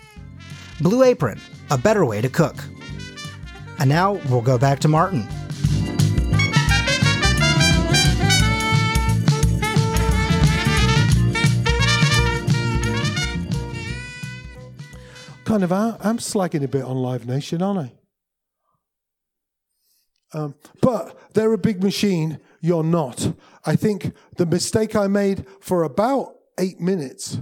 [0.83, 1.41] Blue Apron,
[1.71, 2.57] a better way to cook.
[3.79, 5.27] And now we'll go back to Martin.
[15.45, 17.93] Kind of, I'm slagging a bit on Live Nation, aren't
[20.33, 20.39] I?
[20.39, 22.39] Um, but they're a big machine.
[22.61, 23.35] You're not.
[23.67, 27.39] I think the mistake I made for about eight minutes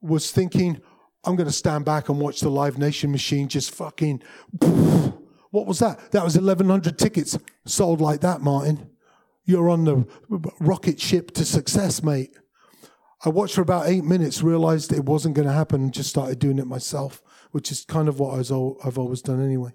[0.00, 0.80] was thinking,
[1.24, 4.22] I'm going to stand back and watch the Live Nation machine just fucking.
[5.52, 6.12] What was that?
[6.12, 8.88] That was 1,100 tickets sold like that, Martin.
[9.44, 10.06] You're on the
[10.60, 12.30] rocket ship to success, mate.
[13.22, 16.38] I watched for about eight minutes, realized it wasn't going to happen, and just started
[16.38, 18.38] doing it myself, which is kind of what I
[18.84, 19.72] have always done anyway.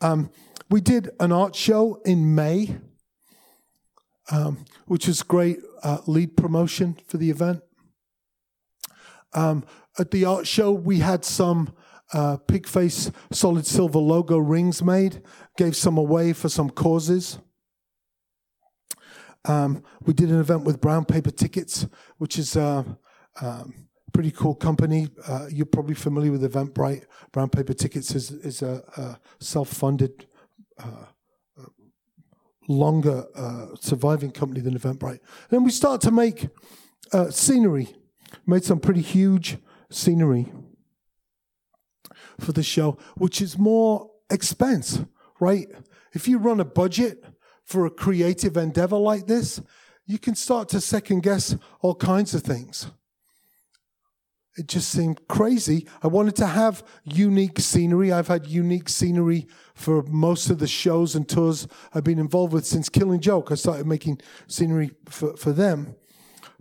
[0.00, 0.30] Um,
[0.70, 2.76] we did an art show in May,
[4.30, 7.62] um, which was great uh, lead promotion for the event.
[9.32, 9.64] Um,
[9.98, 11.74] at the art show, we had some
[12.12, 15.22] uh, Pigface solid silver logo rings made,
[15.56, 17.38] gave some away for some causes.
[19.44, 21.86] Um, we did an event with Brown Paper Tickets,
[22.18, 22.98] which is a
[23.40, 25.08] um, pretty cool company.
[25.26, 27.04] Uh, you're probably familiar with Eventbrite.
[27.32, 30.26] Brown Paper Tickets is, is a, a self funded
[30.78, 31.06] uh,
[32.68, 35.18] longer uh, surviving company than Eventbrite.
[35.18, 36.48] And then we start to make
[37.12, 37.94] uh, scenery.
[38.46, 39.56] Made some pretty huge
[39.90, 40.52] scenery
[42.38, 45.00] for the show, which is more expense,
[45.40, 45.66] right?
[46.12, 47.24] If you run a budget
[47.64, 49.62] for a creative endeavor like this,
[50.06, 52.90] you can start to second guess all kinds of things
[54.58, 55.86] it just seemed crazy.
[56.02, 58.12] I wanted to have unique scenery.
[58.12, 62.66] I've had unique scenery for most of the shows and tours I've been involved with
[62.66, 63.52] since Killing Joke.
[63.52, 65.94] I started making scenery for, for them.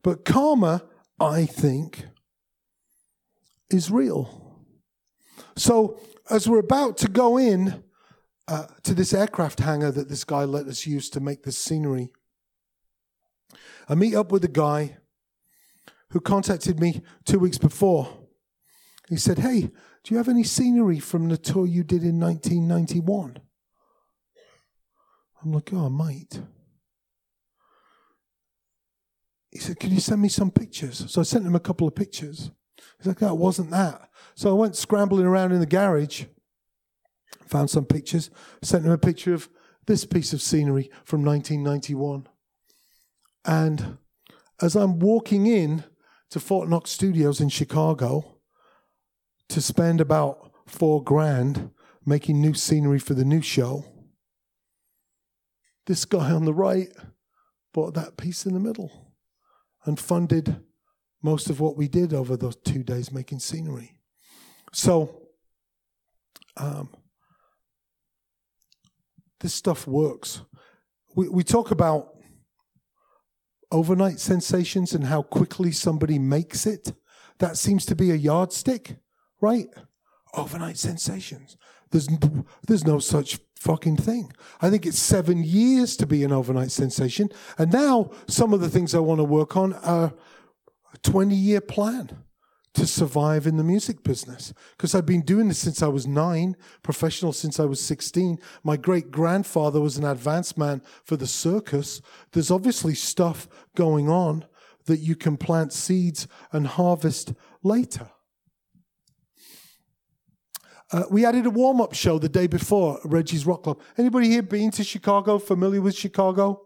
[0.04, 0.84] But karma,
[1.20, 2.06] I think,
[3.72, 4.62] is real.
[5.56, 7.84] So as we're about to go in
[8.48, 12.12] uh, to this aircraft hangar that this guy let us use to make this scenery,
[13.90, 14.98] I meet up with a guy
[16.12, 18.10] who contacted me two weeks before.
[19.10, 23.40] He said, Hey, do you have any scenery from the tour you did in 1991?
[25.44, 26.42] I'm like, Oh, I might.
[29.52, 31.06] He said, Can you send me some pictures?
[31.12, 32.52] So I sent him a couple of pictures.
[32.98, 34.10] He's like, That oh, wasn't that.
[34.36, 36.26] So I went scrambling around in the garage,
[37.48, 38.30] found some pictures,
[38.62, 39.50] sent him a picture of
[39.88, 42.28] this piece of scenery from 1991.
[43.46, 43.98] And
[44.62, 45.86] as I'm walking in
[46.32, 48.40] to Fort Knox Studios in Chicago
[49.50, 51.72] to spend about four grand
[52.06, 53.86] making new scenery for the new show.
[55.86, 56.90] This guy on the right
[57.74, 59.14] bought that piece in the middle
[59.86, 60.58] and funded
[61.24, 64.00] most of what we did over those two days making scenery.
[64.74, 65.28] So,
[66.58, 66.90] um,
[69.40, 70.42] this stuff works.
[71.16, 72.17] We, we talk about
[73.72, 76.94] overnight sensations and how quickly somebody makes it.
[77.40, 78.98] That seems to be a yardstick,
[79.42, 79.68] right?
[80.34, 81.58] Overnight sensations.
[81.92, 82.08] There's,
[82.68, 84.32] there's no such fucking thing.
[84.62, 87.30] I think it's seven years to be an overnight sensation.
[87.58, 90.14] And now some of the things I want to work on are
[90.94, 92.24] a 20 year plan
[92.78, 96.56] to survive in the music business because I've been doing this since I was nine,
[96.84, 98.40] professional since I was 16.
[98.64, 102.02] My great grandfather was an advance man for the circus.
[102.34, 104.46] There's obviously stuff going on
[104.86, 108.12] that you can plant seeds and harvest later.
[110.92, 113.82] Uh, we added a warm up show the day before Reggie's Rock Club.
[113.98, 115.40] Anybody here been to Chicago?
[115.40, 116.62] Familiar with Chicago?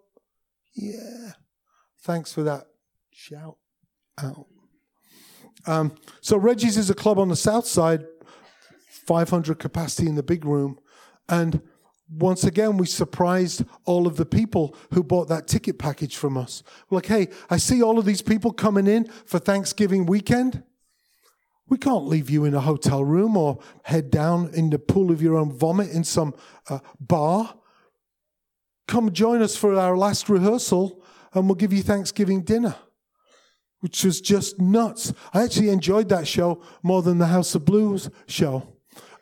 [0.75, 1.31] Yeah.
[2.01, 2.65] Thanks for that
[3.13, 3.57] shout
[4.17, 4.50] out.
[5.67, 8.05] Um, so Reggie's is a club on the south side,
[9.05, 10.79] 500 capacity in the big room.
[11.29, 11.61] And
[12.09, 16.61] once again, we surprised all of the people who bought that ticket package from us.
[16.89, 20.63] Like, hey, I see all of these people coming in for Thanksgiving weekend.
[21.69, 25.21] We can't leave you in a hotel room or head down in the pool of
[25.21, 26.33] your own vomit in some
[26.69, 27.55] uh, bar.
[28.89, 31.01] Come join us for our last rehearsal
[31.33, 32.75] and we'll give you Thanksgiving dinner
[33.81, 35.13] which was just nuts.
[35.33, 38.67] I actually enjoyed that show more than the House of Blues show.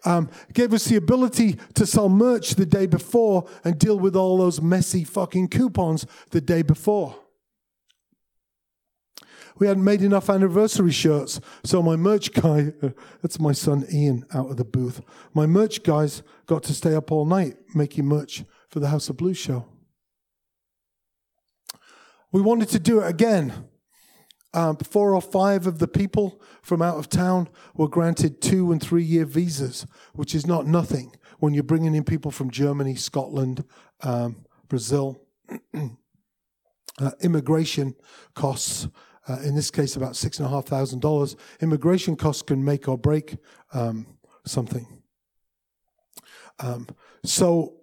[0.06, 4.38] Um, gave us the ability to sell merch the day before and deal with all
[4.38, 7.15] those messy fucking coupons the day before.
[9.58, 12.72] We hadn't made enough anniversary shirts, so my merch guy,
[13.22, 15.02] that's my son Ian out of the booth,
[15.34, 19.17] my merch guys got to stay up all night making merch for the House of
[19.17, 19.65] Blues show.
[22.32, 23.68] We wanted to do it again.
[24.54, 28.82] Um, four or five of the people from out of town were granted two and
[28.82, 33.64] three year visas, which is not nothing when you're bringing in people from Germany, Scotland,
[34.02, 35.22] um, Brazil.
[37.00, 37.96] uh, immigration
[38.34, 38.88] costs,
[39.28, 41.36] uh, in this case, about six and a half thousand dollars.
[41.62, 43.38] Immigration costs can make or break
[43.74, 44.06] um,
[44.46, 45.02] something.
[46.60, 46.88] Um,
[47.24, 47.76] so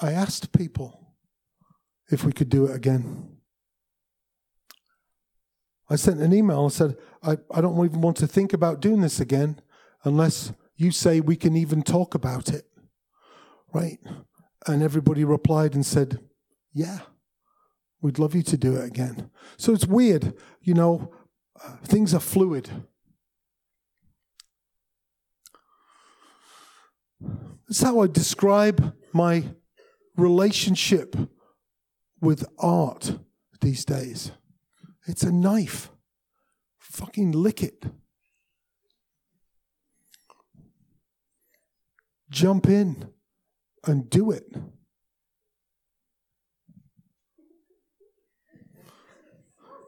[0.00, 1.03] I asked people
[2.10, 3.34] if we could do it again.
[5.88, 9.00] I sent an email and said, I, I don't even want to think about doing
[9.00, 9.60] this again
[10.02, 12.64] unless you say we can even talk about it.
[13.72, 13.98] Right?
[14.66, 16.20] And everybody replied and said,
[16.72, 17.00] Yeah,
[18.00, 19.30] we'd love you to do it again.
[19.56, 21.12] So it's weird, you know,
[21.62, 22.70] uh, things are fluid.
[27.68, 29.44] That's how I describe my
[30.16, 31.16] relationship
[32.24, 33.18] with art
[33.60, 34.32] these days.
[35.06, 35.90] It's a knife.
[36.78, 37.84] Fucking lick it.
[42.30, 43.08] Jump in
[43.84, 44.44] and do it.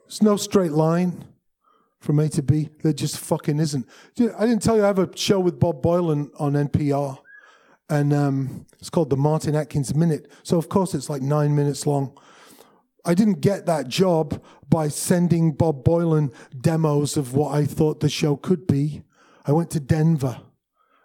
[0.07, 1.25] There's no straight line
[2.01, 2.69] from A to B.
[2.83, 3.89] There just fucking isn't.
[4.21, 7.19] I didn't tell you I have a show with Bob Boilen on NPR
[7.89, 10.31] and um, it's called the Martin Atkins Minute.
[10.43, 12.17] So of course it's like nine minutes long.
[13.07, 18.09] I didn't get that job by sending Bob Boilen demos of what I thought the
[18.09, 19.03] show could be.
[19.47, 20.41] I went to Denver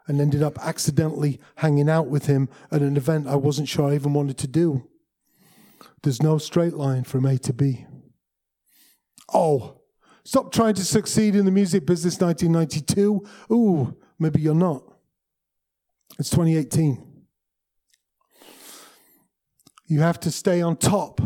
[0.08, 3.94] and ended up accidentally hanging out with him at an event I wasn't sure I
[3.94, 4.90] even wanted to do.
[6.02, 7.86] There's no straight line from A to B.
[9.32, 9.82] Oh,
[10.24, 13.28] stop trying to succeed in the music business 1992.
[13.54, 14.84] Ooh, maybe you're not.
[16.18, 17.08] It's 2018.
[19.86, 21.22] You have to stay on top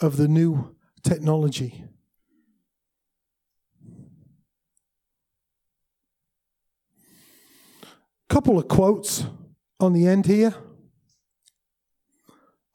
[0.00, 1.84] of the new technology.
[8.28, 9.24] Couple of quotes
[9.80, 10.54] on the end here.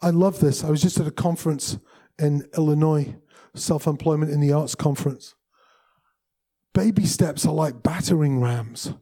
[0.01, 0.63] I love this.
[0.63, 1.77] I was just at a conference
[2.17, 3.15] in Illinois,
[3.53, 5.35] Self Employment in the Arts Conference.
[6.73, 8.93] Baby steps are like battering rams.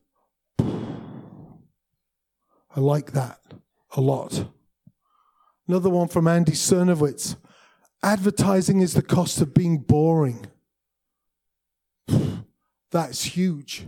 [0.59, 3.39] I like that
[3.95, 4.47] a lot.
[5.67, 7.35] Another one from Andy Sernovitz.
[8.01, 10.45] Advertising is the cost of being boring.
[12.91, 13.85] That's huge.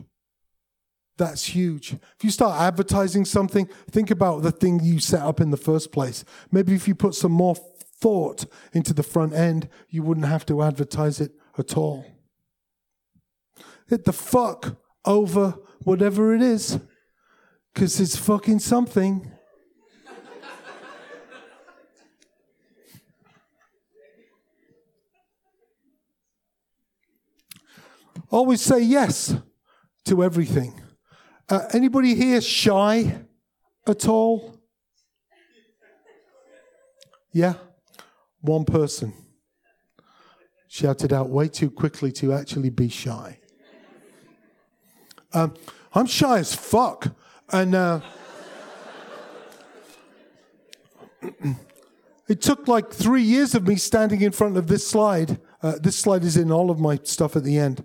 [1.18, 1.94] That's huge.
[1.94, 5.92] If you start advertising something, think about the thing you set up in the first
[5.92, 6.26] place.
[6.52, 10.64] Maybe if you put some more thought into the front end, you wouldn't have to
[10.64, 12.06] advertise it at all.
[13.88, 16.80] Hit the fuck over whatever it is.
[17.74, 19.32] Because it's fucking something.
[28.32, 29.36] Always say yes
[30.06, 30.80] to everything.
[31.50, 33.24] Uh, anybody here shy
[33.86, 34.58] at all?
[37.34, 37.56] Yeah?
[38.40, 39.14] One person
[40.70, 43.38] shouted out way too quickly to actually be shy.
[45.34, 45.54] Um,
[45.94, 47.14] I'm shy as fuck.
[47.52, 48.00] And uh,
[52.30, 55.38] it took like three years of me standing in front of this slide.
[55.62, 57.84] Uh, this slide is in all of my stuff at the end.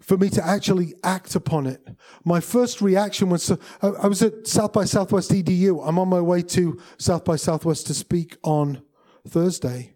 [0.00, 1.86] For me to actually act upon it.
[2.24, 5.86] My first reaction was uh, I was at South by Southwest EDU.
[5.86, 8.82] I'm on my way to South by Southwest to speak on
[9.28, 9.94] Thursday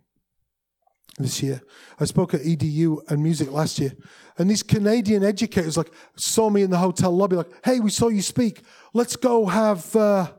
[1.18, 1.62] this year.
[1.98, 3.92] I spoke at EDU and music last year.
[4.38, 8.08] And these Canadian educators like saw me in the hotel lobby, like, hey, we saw
[8.08, 8.62] you speak.
[8.92, 10.32] Let's go have, uh,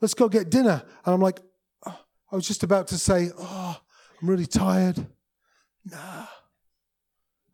[0.00, 0.82] let's go get dinner.
[1.04, 1.40] And I'm like,
[1.86, 1.98] oh.
[2.32, 3.80] I was just about to say, oh,
[4.20, 5.06] I'm really tired.
[5.84, 6.26] Nah.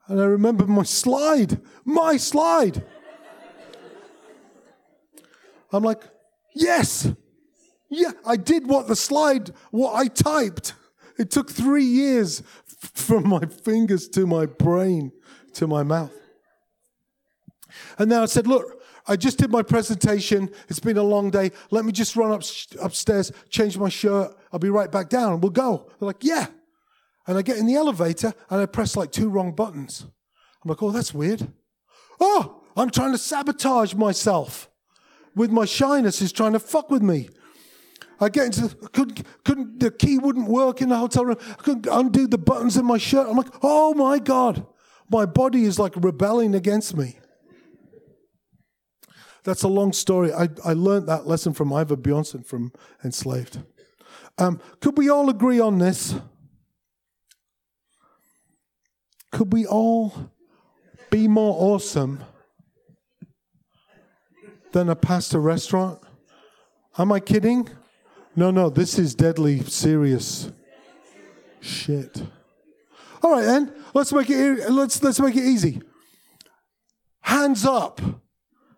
[0.09, 2.85] And I remember my slide, my slide.
[5.73, 6.03] I'm like,
[6.55, 7.09] yes,
[7.91, 10.75] yeah, I did what the slide, what I typed.
[11.19, 15.13] It took three years from my fingers to my brain
[15.55, 16.13] to my mouth.
[17.99, 20.51] And then I said, Look, I just did my presentation.
[20.69, 21.51] It's been a long day.
[21.71, 22.43] Let me just run up,
[22.81, 24.35] upstairs, change my shirt.
[24.53, 25.41] I'll be right back down.
[25.41, 25.91] We'll go.
[25.99, 26.47] They're like, Yeah.
[27.27, 30.07] And I get in the elevator and I press like two wrong buttons.
[30.63, 31.49] I'm like, Oh, that's weird.
[32.21, 34.69] Oh, I'm trying to sabotage myself
[35.35, 37.29] with my shyness is trying to fuck with me.
[38.21, 41.39] I get into couldn't couldn't the key wouldn't work in the hotel room.
[41.51, 43.27] I couldn't undo the buttons in my shirt.
[43.29, 44.67] I'm like, oh my god,
[45.11, 47.19] my body is like rebelling against me.
[49.43, 50.33] That's a long story.
[50.33, 52.73] I, I learned that lesson from Ivar Bjornson from
[53.05, 53.63] Enslaved.
[54.39, 56.15] Um, could we all agree on this?
[59.35, 60.31] Could we all
[61.11, 62.23] be more awesome
[64.71, 65.99] than a pasta restaurant?
[66.97, 67.69] Am I kidding?
[68.37, 70.53] No, no, this is deadly serious
[71.61, 72.23] shit.
[73.25, 75.83] All right, then let's make it let's let's make it easy.
[77.23, 78.01] Hands up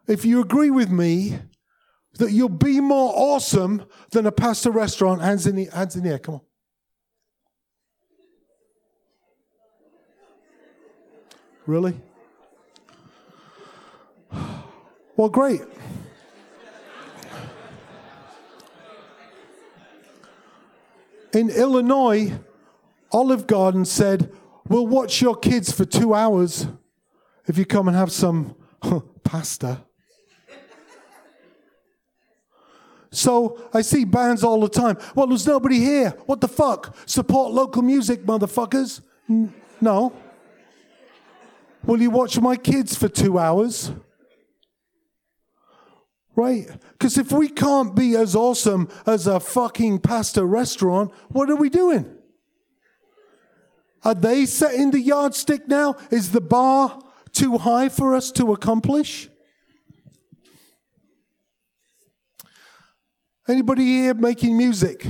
[0.09, 1.39] if you agree with me
[2.15, 5.21] that you'll be more awesome than a pasta restaurant.
[5.21, 6.19] Hands in the hands in the air.
[6.19, 6.41] Come on.
[11.67, 12.01] Really?
[15.17, 15.63] Well, great.
[21.33, 22.33] In Illinois,
[23.13, 24.33] Olive Garden said,
[24.69, 26.67] We'll watch your kids for two hours
[27.47, 28.57] if you come and have some
[29.25, 29.83] pasta.
[33.11, 34.99] So I see bands all the time.
[35.15, 36.11] Well, there's nobody here.
[36.27, 36.97] What the fuck?
[37.07, 39.01] Support local music, motherfuckers.
[39.31, 40.13] N- no.
[41.87, 43.93] Will you watch my kids for two hours?
[46.35, 46.67] Right?
[46.93, 51.71] Because if we can't be as awesome as a fucking pasta restaurant, what are we
[51.71, 52.13] doing?
[54.05, 55.97] Are they setting the yardstick now?
[56.11, 57.01] Is the bar
[57.33, 59.29] too high for us to accomplish?
[63.49, 65.07] Anybody here making music?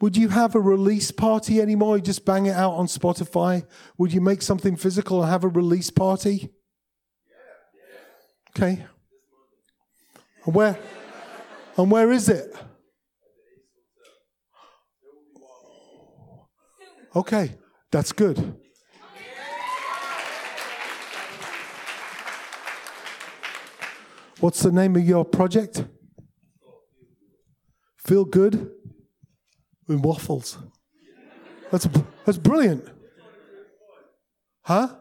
[0.00, 1.96] Would you have a release party anymore?
[1.96, 3.66] You just bang it out on Spotify?
[3.98, 6.48] Would you make something physical and have a release party?
[8.50, 8.84] Okay.
[10.46, 10.78] And where?
[11.76, 12.54] And where is it?
[17.14, 17.56] Okay,
[17.90, 18.56] that's good.
[24.38, 25.84] What's the name of your project?
[27.98, 28.70] Feel good
[29.96, 30.58] waffles.
[31.70, 31.88] That's
[32.24, 32.88] that's brilliant.
[34.62, 34.94] Huh?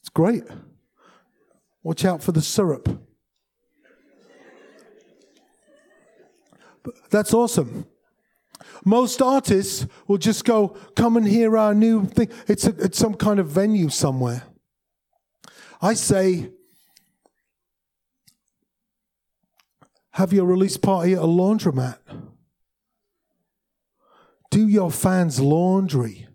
[0.00, 0.44] It's great.
[1.82, 2.88] Watch out for the syrup.
[6.82, 7.86] But that's awesome.
[8.84, 12.30] Most artists will just go, come and hear our new thing.
[12.46, 14.44] It's, a, it's some kind of venue somewhere.
[15.80, 16.50] I say,
[20.12, 21.98] have your release party at a laundromat.
[24.50, 26.26] Do your fans' laundry.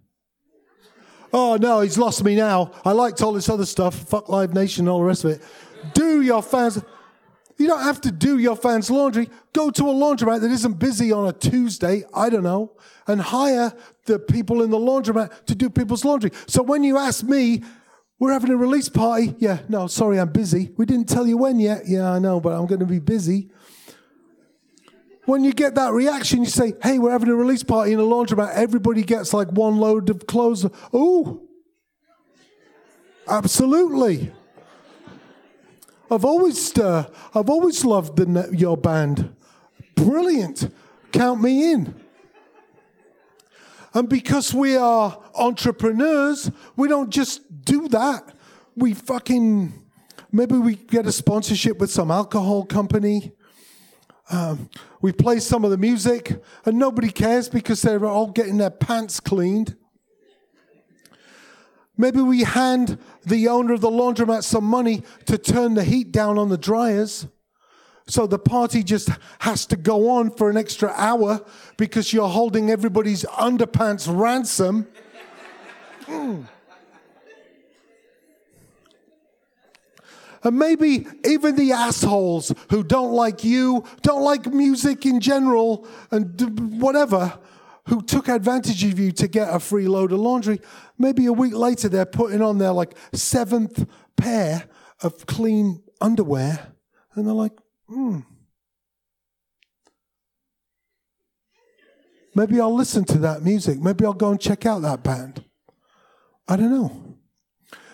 [1.32, 2.72] Oh no, he's lost me now.
[2.86, 5.42] I liked all this other stuff, fuck Live Nation, and all the rest of it.
[5.94, 6.84] Do your fans.
[7.58, 9.30] You don't have to do your fans' laundry.
[9.52, 12.74] Go to a laundromat that isn't busy on a Tuesday, I don't know,
[13.08, 13.74] and hire
[14.06, 16.32] the people in the laundromat to do people's laundry.
[16.48, 17.64] So when you ask me,
[18.20, 19.36] we're having a release party.
[19.38, 20.72] Yeah, no, sorry, I'm busy.
[20.78, 21.84] We didn't tell you when yet.
[21.88, 23.50] Yeah, I know, but I'm going to be busy.
[25.26, 28.04] When you get that reaction, you say, hey, we're having a release party in a
[28.04, 28.54] laundromat.
[28.54, 30.66] Everybody gets like one load of clothes.
[30.92, 31.42] Oh,
[33.28, 34.34] absolutely.
[36.12, 39.34] I've always, uh, I've always loved the, your band.
[39.96, 40.74] Brilliant.
[41.14, 41.96] Count me in.
[43.94, 48.36] And because we are entrepreneurs, we don't just do that.
[48.76, 49.72] We fucking,
[50.32, 53.32] maybe we get a sponsorship with some alcohol company
[54.32, 54.70] um,
[55.02, 59.20] we play some of the music, and nobody cares because they're all getting their pants
[59.20, 59.76] cleaned.
[61.98, 66.38] Maybe we hand the owner of the laundromat some money to turn the heat down
[66.38, 67.28] on the dryers.
[68.08, 69.10] So the party just
[69.40, 71.46] has to go on for an extra hour
[71.78, 74.88] because you're holding everybody's underpants ransom.
[76.06, 76.48] Mm.
[80.44, 86.82] And maybe even the assholes who don't like you, don't like music in general, and
[86.82, 87.40] whatever,
[87.88, 90.60] who took advantage of you to get a free load of laundry,
[90.98, 93.88] maybe a week later they're putting on their like seventh
[94.18, 94.66] pair
[95.02, 96.74] of clean underwear,
[97.16, 97.54] and they're like,
[97.88, 98.20] hmm.
[102.36, 103.80] Maybe I'll listen to that music.
[103.80, 105.44] Maybe I'll go and check out that band.
[106.48, 107.18] I don't know.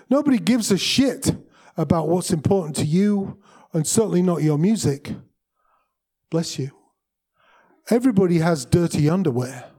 [0.10, 1.36] Nobody gives a shit
[1.80, 5.14] about what's important to you and certainly not your music.
[6.30, 6.72] Bless you.
[7.90, 9.72] Everybody has dirty underwear.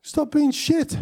[0.00, 0.96] Stop being shit.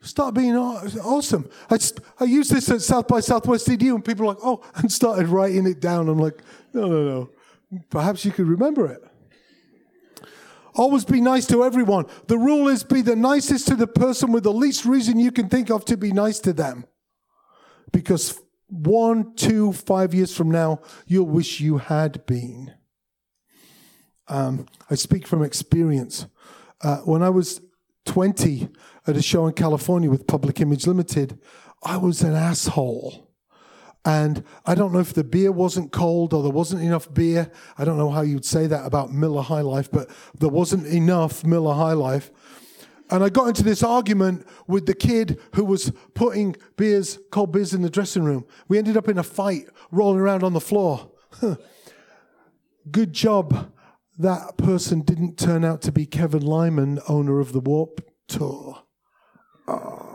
[0.00, 1.48] Start being awesome.
[1.70, 1.78] I,
[2.18, 5.28] I used this at South by Southwest EDU, and people are like, oh, and started
[5.28, 6.08] writing it down.
[6.08, 7.30] I'm like, no, no, no.
[7.90, 9.02] Perhaps you could remember it.
[10.74, 12.06] Always be nice to everyone.
[12.26, 15.48] The rule is be the nicest to the person with the least reason you can
[15.48, 16.84] think of to be nice to them.
[17.92, 22.74] Because one, two, five years from now, you'll wish you had been.
[24.26, 26.26] Um, I speak from experience.
[26.80, 27.60] Uh, when I was
[28.06, 28.68] 20
[29.06, 31.38] at a show in California with Public Image Limited,
[31.82, 33.23] I was an asshole.
[34.04, 37.50] And I don't know if the beer wasn't cold or there wasn't enough beer.
[37.78, 41.44] I don't know how you'd say that about Miller High Life, but there wasn't enough
[41.44, 42.30] Miller High Life.
[43.10, 47.72] And I got into this argument with the kid who was putting beers, cold beers
[47.72, 48.44] in the dressing room.
[48.68, 51.10] We ended up in a fight, rolling around on the floor.
[52.90, 53.72] Good job
[54.18, 58.82] that person didn't turn out to be Kevin Lyman, owner of the Warped Tour.
[59.66, 60.13] Ah.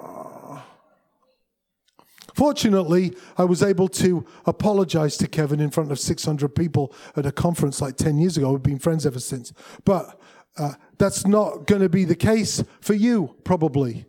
[2.39, 7.33] Fortunately, I was able to apologize to Kevin in front of 600 people at a
[7.33, 8.53] conference like 10 years ago.
[8.53, 9.51] We've been friends ever since.
[9.83, 10.17] But
[10.57, 14.05] uh, that's not going to be the case for you, probably.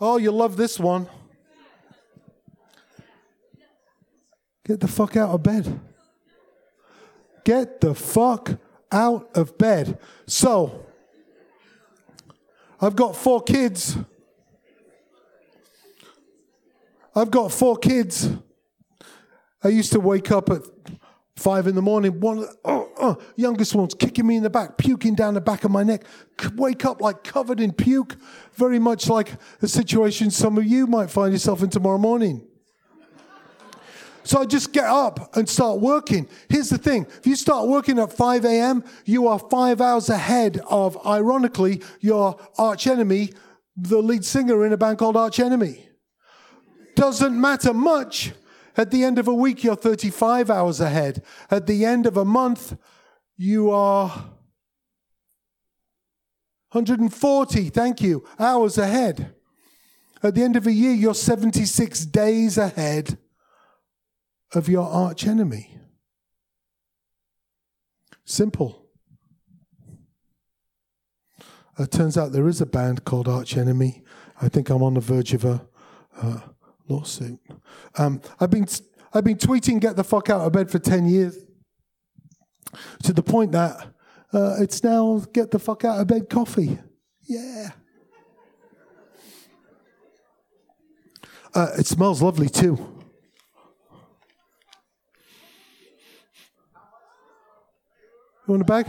[0.00, 1.08] Oh, you love this one.
[4.64, 5.80] Get the fuck out of bed.
[7.44, 8.52] Get the fuck
[8.92, 9.98] out of bed.
[10.28, 10.86] So,
[12.80, 13.96] I've got four kids.
[17.14, 18.30] I've got four kids.
[19.62, 20.62] I used to wake up at
[21.36, 22.20] five in the morning.
[22.20, 25.70] One, oh, oh, youngest one's kicking me in the back, puking down the back of
[25.70, 26.04] my neck.
[26.54, 28.16] Wake up like covered in puke,
[28.54, 32.46] very much like the situation some of you might find yourself in tomorrow morning.
[34.22, 36.28] So I just get up and start working.
[36.48, 40.60] Here's the thing if you start working at 5 a.m., you are five hours ahead
[40.68, 43.32] of, ironically, your arch enemy,
[43.76, 45.89] the lead singer in a band called Arch Enemy.
[47.00, 48.32] Doesn't matter much.
[48.76, 51.22] At the end of a week, you're 35 hours ahead.
[51.50, 52.76] At the end of a month,
[53.38, 54.08] you are
[56.72, 59.34] 140, thank you, hours ahead.
[60.22, 63.16] At the end of a year, you're 76 days ahead
[64.52, 65.78] of your arch enemy.
[68.26, 68.84] Simple.
[71.78, 74.02] It turns out there is a band called Arch Enemy.
[74.42, 75.66] I think I'm on the verge of a
[76.20, 76.40] uh,
[76.90, 77.38] lawsuit.
[77.96, 78.66] Um, I've been
[79.12, 81.38] I've been tweeting "Get the fuck out of bed" for ten years,
[83.04, 83.86] to the point that
[84.32, 86.78] uh, it's now "Get the fuck out of bed" coffee.
[87.28, 87.70] Yeah.
[91.54, 92.78] Uh, it smells lovely too.
[98.46, 98.86] You want a bag?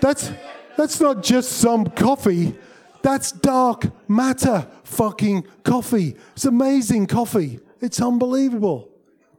[0.00, 0.32] That's
[0.76, 2.56] that's not just some coffee.
[3.02, 6.16] That's dark matter fucking coffee.
[6.34, 7.60] It's amazing coffee.
[7.80, 8.90] It's unbelievable.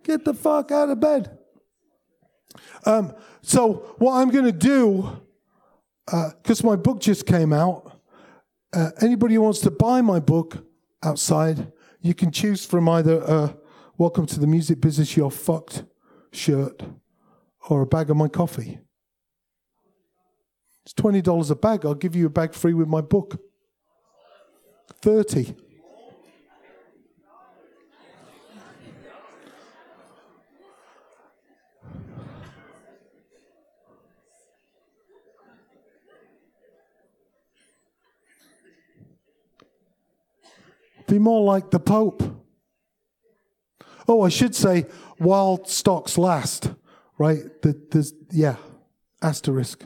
[0.03, 1.37] Get the fuck out of bed.
[2.85, 5.21] Um, so what I'm going to do,
[6.05, 7.99] because uh, my book just came out,
[8.73, 10.65] uh, anybody who wants to buy my book,
[11.03, 11.71] outside.
[12.01, 13.55] You can choose from either a
[13.97, 15.83] Welcome to the Music Business You're Fucked
[16.31, 16.81] shirt
[17.69, 18.79] or a bag of my coffee.
[20.85, 21.85] It's $20 a bag.
[21.85, 23.39] I'll give you a bag free with my book.
[25.01, 25.55] 30
[41.09, 42.21] Be more like the Pope.
[44.07, 44.85] Oh, I should say,
[45.17, 46.71] while stocks last,
[47.17, 47.61] right?
[47.63, 48.57] The, There's, yeah,
[49.21, 49.85] asterisk.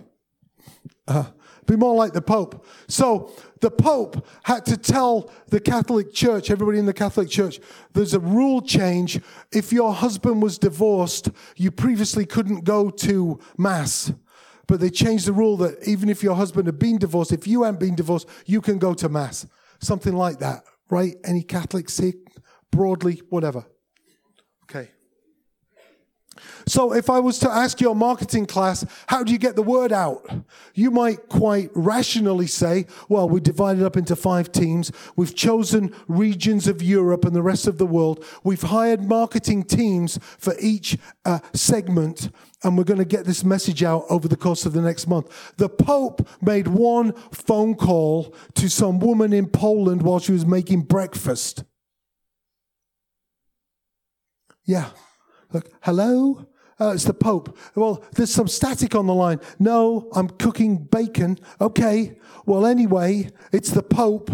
[1.07, 1.25] Uh,
[1.65, 2.65] be more like the Pope.
[2.87, 3.31] So
[3.61, 7.59] the Pope had to tell the Catholic Church, everybody in the Catholic Church,
[7.93, 9.19] there's a rule change.
[9.51, 14.11] If your husband was divorced, you previously couldn't go to Mass.
[14.67, 17.63] But they changed the rule that even if your husband had been divorced, if you
[17.63, 19.45] hadn't been divorced, you can go to Mass.
[19.79, 21.15] Something like that right?
[21.23, 22.13] Any Catholic, here?
[22.71, 23.65] Broadly, whatever.
[24.63, 24.91] Okay.
[26.65, 29.91] So, if I was to ask your marketing class, how do you get the word
[29.91, 30.25] out?
[30.73, 34.91] You might quite rationally say, well, we divided up into five teams.
[35.15, 38.23] We've chosen regions of Europe and the rest of the world.
[38.43, 42.29] We've hired marketing teams for each uh, segment,
[42.63, 45.53] and we're going to get this message out over the course of the next month.
[45.57, 50.83] The Pope made one phone call to some woman in Poland while she was making
[50.83, 51.63] breakfast.
[54.65, 54.89] Yeah.
[55.53, 56.47] Look, hello?
[56.81, 57.57] Uh, it's the Pope.
[57.75, 59.39] Well, there's some static on the line.
[59.59, 61.37] No, I'm cooking bacon.
[61.61, 62.17] Okay.
[62.45, 64.31] Well, anyway, it's the Pope.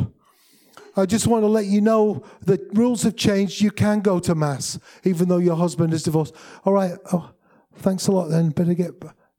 [0.95, 3.61] I just want to let you know the rules have changed.
[3.61, 6.33] You can go to Mass, even though your husband is divorced.
[6.65, 6.93] All right.
[7.11, 7.31] Oh,
[7.75, 8.49] thanks a lot then.
[8.49, 8.93] Better get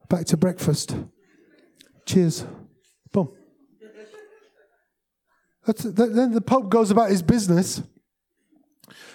[0.09, 0.97] back to breakfast.
[2.07, 2.45] Cheers.
[3.13, 3.33] Boom.
[5.67, 7.83] That's, then the Pope goes about his business.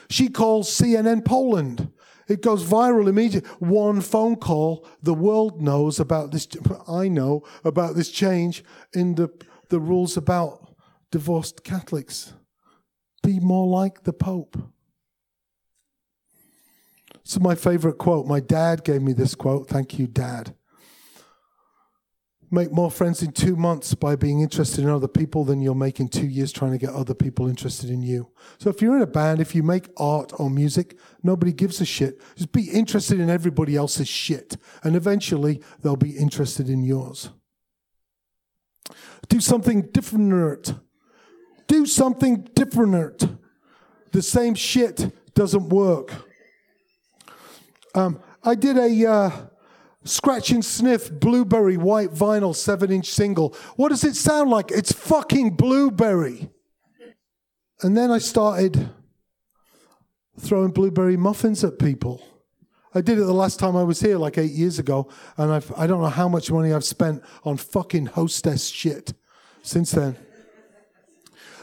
[0.09, 1.91] She calls CNN Poland.
[2.28, 3.49] It goes viral immediately.
[3.59, 6.47] One phone call, the world knows about this.
[6.88, 8.63] I know about this change
[8.93, 9.30] in the,
[9.69, 10.76] the rules about
[11.11, 12.34] divorced Catholics.
[13.23, 14.57] Be more like the Pope.
[17.26, 18.28] Is my favorite quote.
[18.28, 19.67] My dad gave me this quote.
[19.67, 20.55] Thank you, Dad
[22.52, 26.00] make more friends in two months by being interested in other people than you'll make
[26.00, 28.32] in two years trying to get other people interested in you.
[28.58, 31.86] So if you're in a band, if you make art or music, nobody gives a
[31.86, 32.22] shit.
[32.36, 34.58] Just be interested in everybody else's shit.
[34.84, 37.30] And eventually they'll be interested in yours.
[39.28, 40.76] Do something different.
[41.68, 43.38] Do something different.
[44.12, 46.12] The same shit doesn't work.
[47.93, 49.12] Um, I did a.
[49.12, 49.32] Uh,
[50.06, 53.56] Scratch and Sniff Blueberry White Vinyl 7 inch single.
[53.76, 54.72] What does it sound like?
[54.72, 56.49] It's fucking blueberry.
[57.82, 58.89] And then I started
[60.39, 62.22] throwing blueberry muffins at people.
[62.93, 65.72] I did it the last time I was here, like eight years ago, and I've,
[65.76, 69.14] I don't know how much money I've spent on fucking hostess shit
[69.64, 70.16] since then.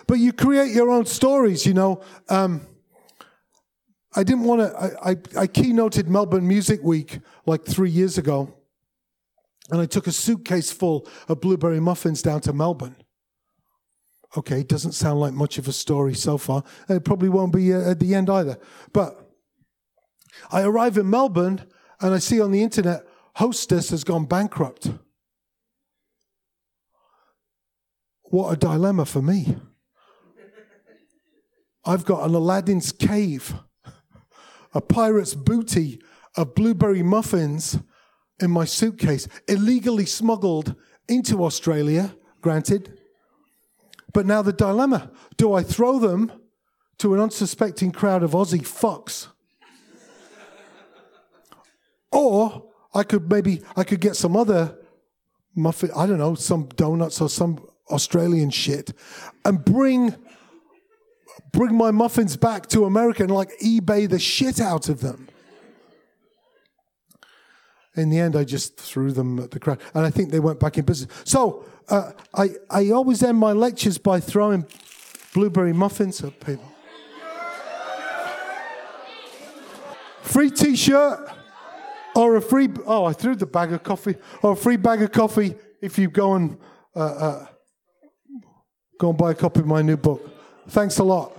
[0.06, 2.02] But you create your own stories, you know.
[2.28, 2.66] Um,
[4.14, 4.76] I didn't want to.
[4.76, 8.54] I, I, I keynoted Melbourne Music Week like three years ago,
[9.70, 12.96] and I took a suitcase full of blueberry muffins down to Melbourne.
[14.36, 16.64] Okay, doesn't sound like much of a story so far.
[16.88, 18.58] It probably won't be uh, at the end either.
[18.92, 19.30] But
[20.50, 21.66] I arrive in Melbourne
[22.00, 23.06] and I see on the internet,
[23.36, 24.90] Hostess has gone bankrupt.
[28.24, 29.56] What a dilemma for me.
[31.84, 33.54] I've got an Aladdin's cave
[34.74, 36.00] a pirate's booty
[36.36, 37.78] of blueberry muffins
[38.40, 40.74] in my suitcase, illegally smuggled
[41.08, 42.98] into Australia, granted.
[44.12, 46.32] But now the dilemma do I throw them
[46.98, 49.28] to an unsuspecting crowd of Aussie fucks?
[52.12, 54.76] or I could maybe I could get some other
[55.54, 58.92] muffin, I don't know, some donuts or some Australian shit
[59.44, 60.14] and bring
[61.52, 65.28] bring my muffins back to America and like eBay the shit out of them.
[67.94, 70.58] In the end, I just threw them at the crowd, and I think they went
[70.58, 71.12] back in business.
[71.24, 74.66] So uh, I, I always end my lectures by throwing
[75.34, 76.72] blueberry muffins at people.
[80.22, 81.28] Free T-shirt
[82.14, 85.12] or a free oh I threw the bag of coffee or a free bag of
[85.12, 86.56] coffee if you go and
[86.96, 87.46] uh, uh,
[88.98, 90.31] go and buy a copy of my new book.
[90.72, 91.36] Thanks a lot.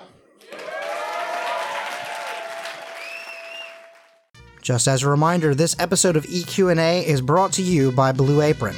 [4.61, 8.75] Just as a reminder, this episode of EQ&A is brought to you by Blue Apron.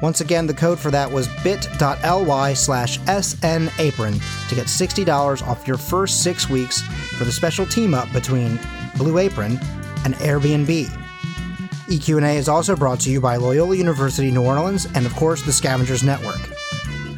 [0.00, 5.76] Once again, the code for that was bit.ly slash snapron to get $60 off your
[5.76, 6.80] first six weeks
[7.18, 8.58] for the special team up between
[8.96, 9.58] Blue Apron
[10.06, 10.86] and Airbnb.
[11.88, 15.52] EQ&A is also brought to you by Loyola University New Orleans and, of course, the
[15.52, 16.53] Scavengers Network.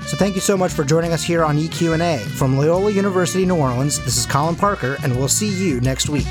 [0.06, 2.18] So thank you so much for joining us here on EQ&A.
[2.36, 6.26] From Loyola University New Orleans, this is Colin Parker, and we'll see you next week.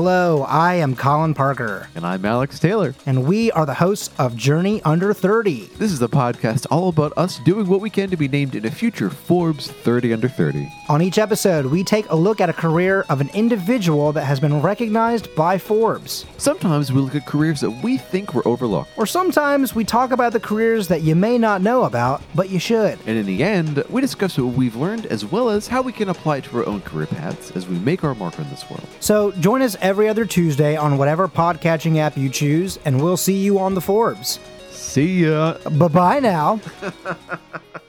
[0.00, 1.88] Hello, I am Colin Parker.
[1.94, 2.92] And I'm Alex Taylor.
[3.06, 5.66] And we are the hosts of Journey Under 30.
[5.78, 8.64] This is the podcast all about us doing what we can to be named in
[8.66, 10.68] a future Forbes 30 Under 30.
[10.88, 14.40] On each episode, we take a look at a career of an individual that has
[14.40, 16.26] been recognized by Forbes.
[16.36, 18.90] Sometimes we look at careers that we think were overlooked.
[18.96, 22.58] Or sometimes we talk about the careers that you may not know about, but you
[22.58, 22.98] should.
[23.06, 26.08] And in the end, we discuss what we've learned as well as how we can
[26.08, 28.88] apply it to our own career paths as we make our mark on this world.
[28.98, 33.36] So join us every other Tuesday on whatever podcatching app you choose, and we'll see
[33.36, 34.38] you on the Forbes.
[34.70, 35.58] See ya.
[35.68, 36.58] Bye bye now.